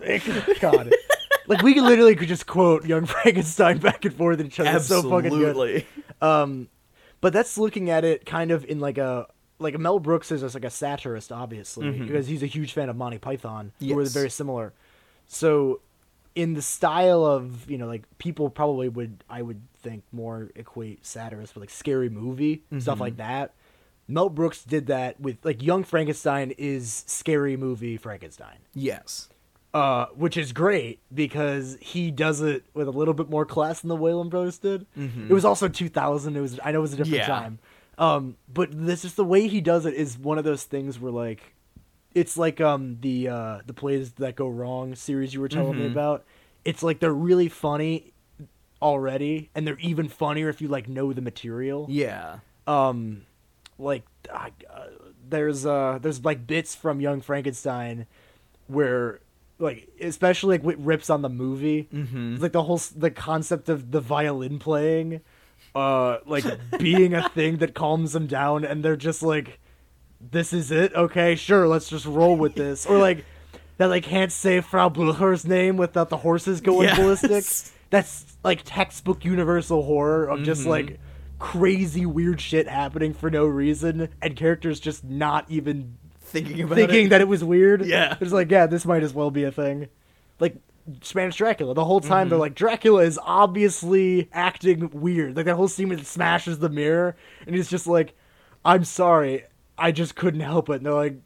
[0.60, 0.92] God,
[1.46, 4.76] like we literally could just quote Young Frankenstein back and forth at each other.
[4.76, 5.48] It's so fucking good.
[5.48, 5.86] Absolutely.
[6.22, 6.68] Um,
[7.20, 9.26] but that's looking at it kind of in like a
[9.58, 12.96] like Mel Brooks is just like a satirist, obviously, because he's a huge fan of
[12.96, 14.12] Monty Python, who are Mm-hmm.
[14.14, 14.72] Very similar.
[15.26, 15.80] So,
[16.34, 21.04] in the style of you know, like people probably would I would think more equate
[21.06, 23.00] satirist with like scary movie stuff Mm-hmm.
[23.02, 23.54] like that.
[24.10, 29.28] Mel Brooks did that with like Young Frankenstein is scary movie Frankenstein yes.
[29.74, 33.88] uh, which is great because he does it with a little bit more class than
[33.88, 34.86] the Wayans brothers did.
[34.96, 36.36] It was also 2000.
[36.36, 37.30] It was I know it was a different Mm-hmm.
[37.30, 37.38] Yeah.
[37.40, 37.58] time.
[37.98, 41.12] Um, but this is the way he does it is one of those things where
[41.12, 41.52] like
[42.14, 45.84] it's like um the uh the plays that go wrong series you were telling me
[45.84, 45.92] Mhm.
[45.92, 46.24] about.
[46.64, 48.12] It's like they're really funny
[48.80, 52.38] already and they're even funnier if you like know the material Yeah.
[52.66, 53.22] um
[53.78, 54.50] like uh,
[55.28, 58.06] there's uh there's like bits from young frankenstein
[58.68, 59.18] where
[59.58, 62.34] like especially like what rips on the movie Mhm.
[62.34, 65.22] It's like the whole the concept of the violin playing
[65.74, 66.44] uh like
[66.78, 69.58] being a thing that calms them down and they're just like
[70.20, 73.24] this is it okay sure let's just roll with this or like
[73.76, 76.98] that like can't say frau blucher's name without the horses going Yes.
[76.98, 80.66] ballistic that's like textbook universal horror of just Mhm.
[80.66, 81.00] like
[81.38, 86.86] crazy weird shit happening for no reason and characters just not even Thinking about it.
[86.88, 87.08] thinking it.
[87.10, 87.86] that it was weird.
[87.86, 88.16] Yeah.
[88.20, 89.88] It's like, yeah, this might as well be a thing.
[90.40, 90.56] Like
[91.00, 91.72] Spanish Dracula.
[91.72, 92.28] The whole time Mm-hmm.
[92.30, 95.36] they're like, Dracula is obviously acting weird.
[95.36, 97.16] Like that whole scene when he smashes the mirror
[97.46, 98.14] and he's just like,
[98.62, 99.44] I'm sorry,
[99.78, 100.74] I just couldn't help it.
[100.74, 101.16] And they're like,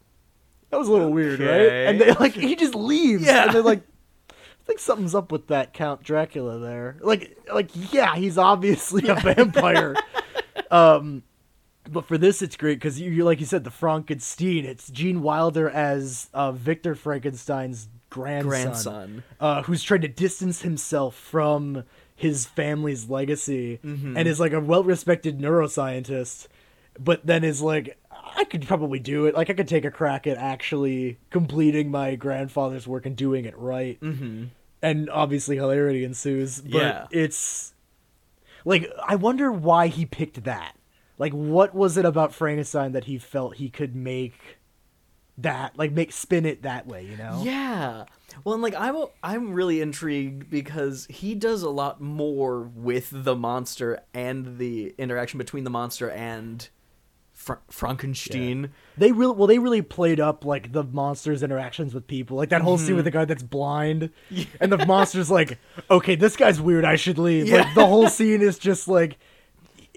[0.71, 1.49] that was a little weird, right?
[1.89, 3.25] And they like he just leaves.
[3.25, 3.45] Yeah.
[3.45, 3.83] And they're like,
[4.31, 6.97] I think something's up with that Count Dracula there.
[7.01, 9.97] Like, like yeah, he's obviously a vampire.
[10.71, 11.23] um,
[11.91, 14.65] but for this, it's great because you, you, like you said, the Frankenstein.
[14.65, 19.23] It's Gene Wilder as uh, Victor Frankenstein's grandson, grandson.
[19.41, 21.85] Uh, who's trying to distance himself from
[22.15, 24.17] his family's legacy Mm-hmm.
[24.17, 26.47] and is like a well-respected neuroscientist
[27.01, 27.99] but then is like
[28.37, 29.35] I could probably do it.
[29.35, 33.57] Like I could take a crack at actually completing my grandfather's work and doing it
[33.57, 34.01] right.
[34.01, 34.45] Mm-hmm.
[34.81, 37.07] And obviously hilarity ensues, but Yeah.
[37.11, 37.75] it's
[38.65, 40.77] like I wonder why he picked that.
[41.19, 44.59] Like what was it about Frankenstein that he felt he could make
[45.39, 47.41] that like make spin it that way, you know?
[47.45, 48.05] Yeah.
[48.45, 53.37] Well, and like I'm I'm really intrigued because he does a lot more with the
[53.37, 56.69] monster and the interaction between the monster and
[57.43, 58.71] Fra- Frankenstein.
[58.97, 62.37] They really well they really played up like the monster's interactions with people.
[62.37, 62.87] Like that whole Mm-hmm.
[62.87, 64.11] scene with the guy that's blind
[64.61, 65.59] and the monster's like,
[65.91, 66.85] "Okay, this guy's weird.
[66.85, 67.63] I should leave." Yeah.
[67.63, 69.19] Like the whole scene is just like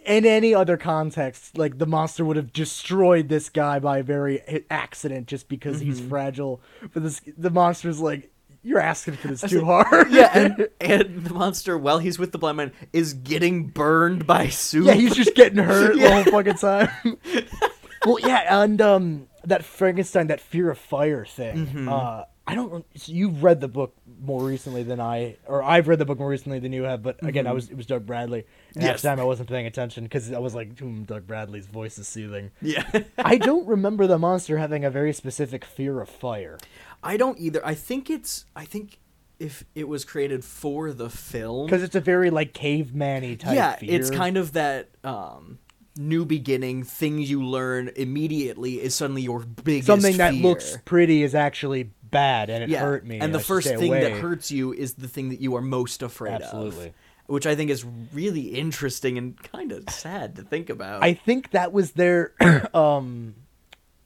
[0.05, 4.63] in any other context, like the monster would have destroyed this guy by a very
[4.69, 6.09] accident just because he's Mm-hmm.
[6.09, 6.61] fragile.
[6.93, 8.31] But this the monster's like,
[8.65, 12.37] "You're asking for this too hard." Yeah, and and the monster while he's with the
[12.37, 14.85] blind man is getting burned by soup.
[14.87, 16.07] Yeah, he's just getting hurt Yeah.
[16.09, 16.89] the whole fucking time.
[18.05, 21.67] well, yeah, and um, that Frankenstein, that fear of fire thing.
[21.67, 21.89] Mm-hmm.
[21.89, 22.85] Uh, I don't.
[22.95, 26.29] so you've read the book more recently than I, or I've read the book more
[26.29, 27.01] recently than you have.
[27.01, 28.45] But again, I was it was Doug Bradley.
[28.75, 28.85] And Mm-hmm.
[28.87, 29.01] Yes.
[29.01, 32.07] the time I wasn't paying attention because I was like, hmm, Doug Bradley's voice is
[32.07, 32.51] soothing.
[32.61, 32.83] yeah.
[33.17, 36.59] I don't remember the monster having a very specific fear of fire.
[37.05, 37.65] I don't either.
[37.65, 38.99] I think it's I think
[39.39, 43.75] if it was created for the film Because it's a very like caveman-y type yeah,
[43.75, 43.89] fear.
[43.99, 45.59] it's kind of that um,
[45.97, 50.41] new beginning thing you learn immediately is suddenly your biggest something that fear.
[50.41, 53.19] looks pretty is actually bad and it yeah, hurt me.
[53.19, 56.01] and the I first thing that hurts you is the thing that you are most
[56.01, 56.87] afraid Absolutely.
[56.87, 56.93] of.
[57.27, 57.83] Which I think is
[58.13, 61.03] really interesting and kind of sad to think about.
[61.03, 62.33] I think that was their
[62.75, 63.35] um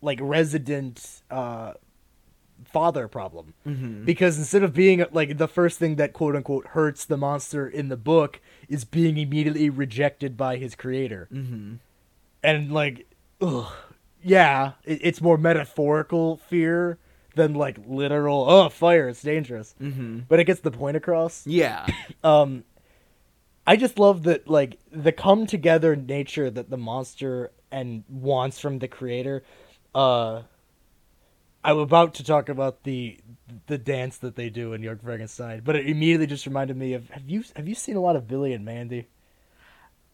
[0.02, 1.74] like resident uh
[2.72, 4.06] father problem Mm-hmm.
[4.06, 7.90] because instead of being like the first thing that quote unquote hurts the monster in
[7.90, 11.76] the book is being immediately rejected by his creator mm-hmm.
[12.44, 13.08] and like
[13.42, 13.72] ugh,
[14.24, 16.98] yeah it, it's more metaphorical fear
[17.36, 20.20] than like literal oh fire it's dangerous Mm-hmm.
[20.28, 21.86] but it gets the point across Yeah.
[22.24, 22.64] um
[23.68, 28.80] i just love that like the come together nature that the monster and wants from
[28.80, 29.44] the creator
[29.96, 30.42] uh
[31.64, 33.18] i'm about to talk about the
[33.68, 37.10] the dance that they do in young frankenstein but it immediately just reminded me of
[37.10, 39.08] have you have you seen a lot of billy and mandy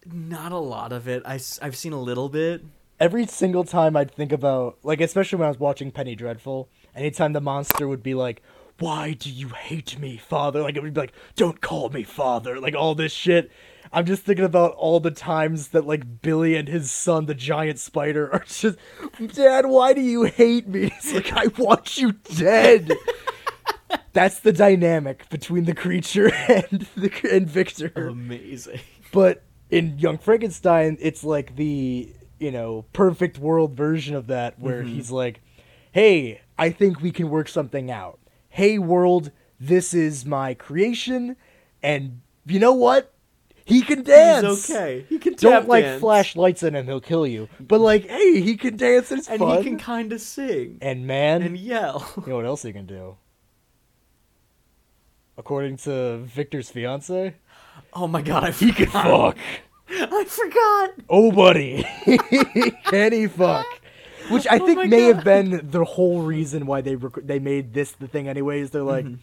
[0.06, 1.24] Not a lot of it.
[1.26, 2.64] I I, have seen a little bit.
[3.00, 7.34] every single time i'd think about like especially when i was watching penny dreadful anytime
[7.34, 8.42] the monster would be like
[8.80, 12.60] why do you hate me father like it would be like don't call me father
[12.60, 13.52] like all this shit
[13.92, 17.80] i'm just thinking about all the times that like billy and his son the giant
[17.80, 18.78] spider are just
[19.34, 22.92] dad why do you hate me it's like i want you dead
[24.14, 28.80] that's the dynamic between the creature and the and victor Amazing.
[29.12, 34.82] but in Young Frankenstein, it's like the you know perfect world version of that, where
[34.82, 34.94] mm-hmm.
[34.94, 35.42] he's like,
[35.92, 38.20] "Hey, I think we can work something out.
[38.50, 41.36] Hey, world, this is my creation,
[41.82, 43.14] and you know what?
[43.66, 44.46] He can dance.
[44.68, 45.06] He's okay.
[45.10, 45.42] He can dance.
[45.42, 46.00] Don't like dance.
[46.00, 47.50] flash lights in him; he'll kill you.
[47.60, 49.10] But like, hey, he can dance.
[49.12, 49.58] And it's and fun.
[49.58, 52.08] he can kind of sing And man, and yell.
[52.18, 53.18] you know what else he can do?
[55.38, 57.36] According to Victor's fiance,
[57.94, 59.38] Oh my god, I he can fuck.
[59.90, 60.94] I forgot.
[61.10, 61.84] Oh, buddy.
[62.86, 63.66] Can he fuck?
[64.32, 65.16] Which I Oh think may God.
[65.18, 68.28] have been the whole reason why they rec- they made this the thing.
[68.28, 69.22] Anyways, they're like, Mm-hmm.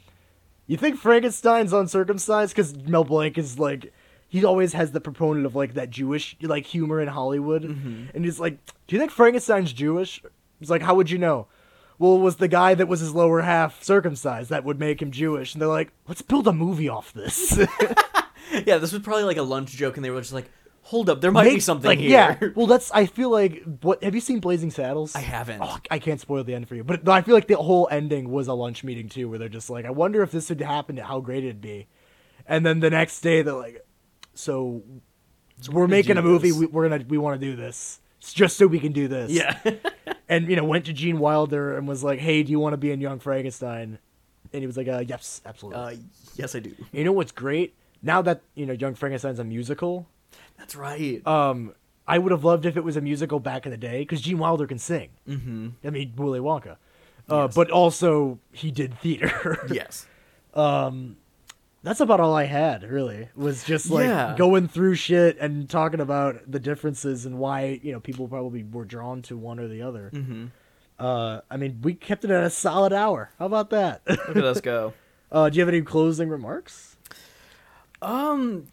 [0.69, 2.55] you think Frankenstein's uncircumcised?
[2.55, 3.93] Because Mel Blanc is like,
[4.33, 8.05] he always has the proponent of like that Jewish like humor in Hollywood, Mm-hmm.
[8.15, 10.23] and he's like, do you think Frankenstein's Jewish?
[10.59, 11.49] He's like, how would you know?
[11.99, 15.53] Well, was the guy that was his lower half circumcised that would make him Jewish,
[15.55, 17.59] and they're like, let's build a movie off this.
[18.67, 20.51] Yeah, this was probably like a lunch joke, and they were just like,
[20.83, 22.49] "Hold up, there might be something like, here." Yeah.
[22.55, 22.91] Well, that's.
[22.91, 25.15] I feel like what have you seen Blazing Saddles?
[25.17, 25.63] I haven't.
[25.63, 28.31] Oh, I can't spoil the end for you, but I feel like the whole ending
[28.31, 30.99] was a lunch meeting too, where they're just like, I wonder if this would happen,
[30.99, 31.87] how great it'd be,
[32.47, 33.87] and then the next day they're like,
[34.35, 34.83] so,
[35.71, 36.51] we're making a movie.
[36.51, 38.01] this." We, we're gonna we want to do this.
[38.19, 39.31] It's just so we can do this.
[39.31, 39.59] Yeah.
[40.29, 42.79] And you know went to Gene Wilder and was like, Hey, do you want to
[42.79, 43.99] be in Young Frankenstein?
[44.55, 45.81] And he was like, uh, Yes, absolutely.
[45.81, 45.95] uh,
[46.37, 46.75] yes, I do.
[46.91, 47.75] you know what's great?
[48.01, 50.07] Now that you know Young Frankenstein's a musical,
[50.57, 51.21] That's right.
[51.27, 51.75] um,
[52.09, 54.39] I would have loved if it was a musical back in the day because Gene
[54.39, 55.11] Wilder can sing.
[55.29, 55.69] mm-hmm.
[55.85, 56.77] I mean, Willy Wonka.
[57.29, 57.55] Uh, Yes.
[57.55, 59.59] But also, he did theater.
[59.71, 60.07] Yes.
[60.55, 61.17] um,
[61.83, 63.29] that's about all I had, really.
[63.35, 64.35] Was just like Yeah.
[64.37, 68.85] going through shit and talking about the differences and why, you know, people probably were
[68.85, 70.11] drawn to one or the other.
[70.15, 70.47] Mm-hmm.
[70.99, 73.31] Uh, I mean, we kept it at a solid hour.
[73.39, 74.03] How about that?
[74.07, 74.95] Look at us go.
[75.33, 76.97] uh, do you have any closing remarks?
[78.01, 78.67] Um,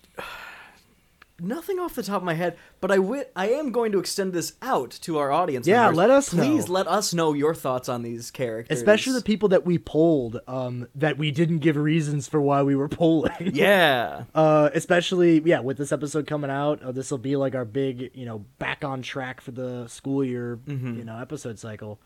[1.42, 4.34] nothing off the top of my head, but I wi- I am going to extend
[4.34, 5.68] this out to our audience.
[5.68, 5.98] Yeah, members.
[5.98, 6.74] let us Please know.
[6.74, 8.78] let us know your thoughts on these characters.
[8.78, 12.76] Especially the people that we polled, um, that we didn't give reasons for why we
[12.76, 13.52] were polling.
[13.54, 14.24] Yeah.
[14.36, 18.12] Uh, especially yeah, with this episode coming out, uh, this will be like our big,
[18.14, 22.00] you know, back on track for the school year, you know, episode cycle.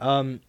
[0.00, 0.40] Um,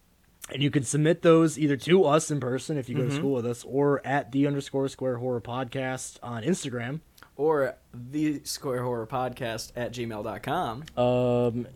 [0.51, 3.33] and you can submit those either to us in person if you go to school
[3.33, 7.01] with us, or at the underscore square horror podcast on Instagram.
[7.35, 10.83] Or the Square Horror Podcast at gmail.com.
[10.97, 11.67] Um,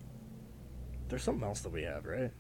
[1.10, 2.32] there's something else that we have, right?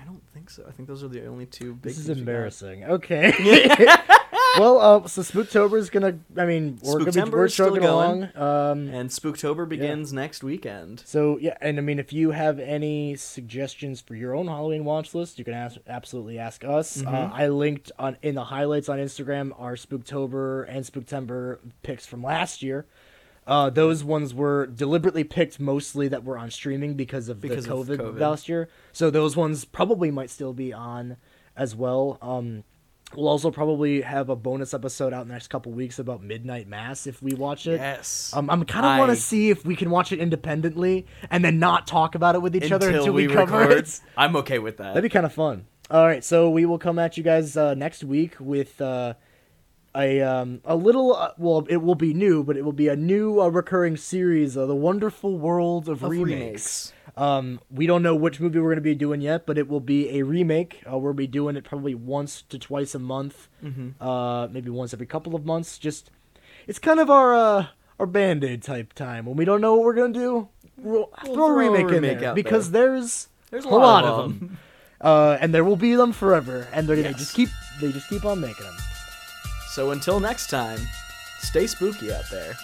[0.00, 0.64] I don't think so.
[0.66, 2.30] I think those are the only two big This is things we got.
[2.30, 2.84] embarrassing.
[2.84, 3.32] Okay.
[4.58, 6.18] well, uh, so Spooktober is gonna.
[6.36, 8.22] I mean, we're gonna be we're still chugging going.
[8.34, 8.36] along.
[8.36, 11.02] Um, And Spooktober begins next weekend.
[11.06, 15.14] So yeah, and I mean, if you have any suggestions for your own Halloween watch
[15.14, 16.98] list, you can ask, absolutely ask us.
[16.98, 17.14] Mm-hmm.
[17.14, 22.22] Uh, I linked on in the highlights on Instagram our Spooktober and Spooktember picks from
[22.22, 22.86] last year.
[23.46, 27.74] Uh, those ones were deliberately picked mostly that were on streaming because of Because the
[27.74, 28.20] of COVID, COVID.
[28.20, 28.68] last year.
[28.92, 31.16] So those ones probably might still be on
[31.56, 32.18] as well.
[32.20, 32.64] Um,
[33.16, 36.68] we'll also probably have a bonus episode out in the next couple weeks about Midnight
[36.68, 37.80] Mass if we watch it.
[37.80, 38.32] Yes.
[38.34, 41.58] Um, I'm kind of want to see if we can watch it independently and then
[41.58, 43.78] not talk about it with each other Until until we, we cover record.
[43.78, 44.00] it.
[44.16, 44.88] I'm okay with that.
[44.94, 45.66] That'd be kind of fun.
[45.90, 49.14] All right, so we will come at you guys uh, next week with uh,
[49.96, 51.16] a um, a little.
[51.16, 54.54] Uh, well, it will be new, but it will be a new uh, recurring series
[54.54, 56.28] of the wonderful world of, Of remakes.
[56.30, 56.92] remakes.
[57.18, 59.80] Um, we don't know which movie we're going to be doing yet, but it will
[59.80, 60.82] be a remake.
[60.90, 64.00] Uh, we'll be doing it probably once to twice a month, Mm-hmm.
[64.02, 65.78] uh, maybe once every couple of months.
[65.78, 66.10] Just
[66.68, 67.66] it's kind of our uh,
[67.98, 70.48] our band aid type time when we don't know what we're going to do.
[70.76, 73.80] We'll, throw, throw a a remake, in there out because there's There's a a lot
[73.80, 74.58] lot of of them,
[75.00, 77.18] uh, and there will be them forever, and they're Yes.
[77.18, 77.48] just keep
[77.80, 78.76] they just keep on making them.
[79.74, 80.78] So until next time,
[81.40, 82.54] stay spooky out there.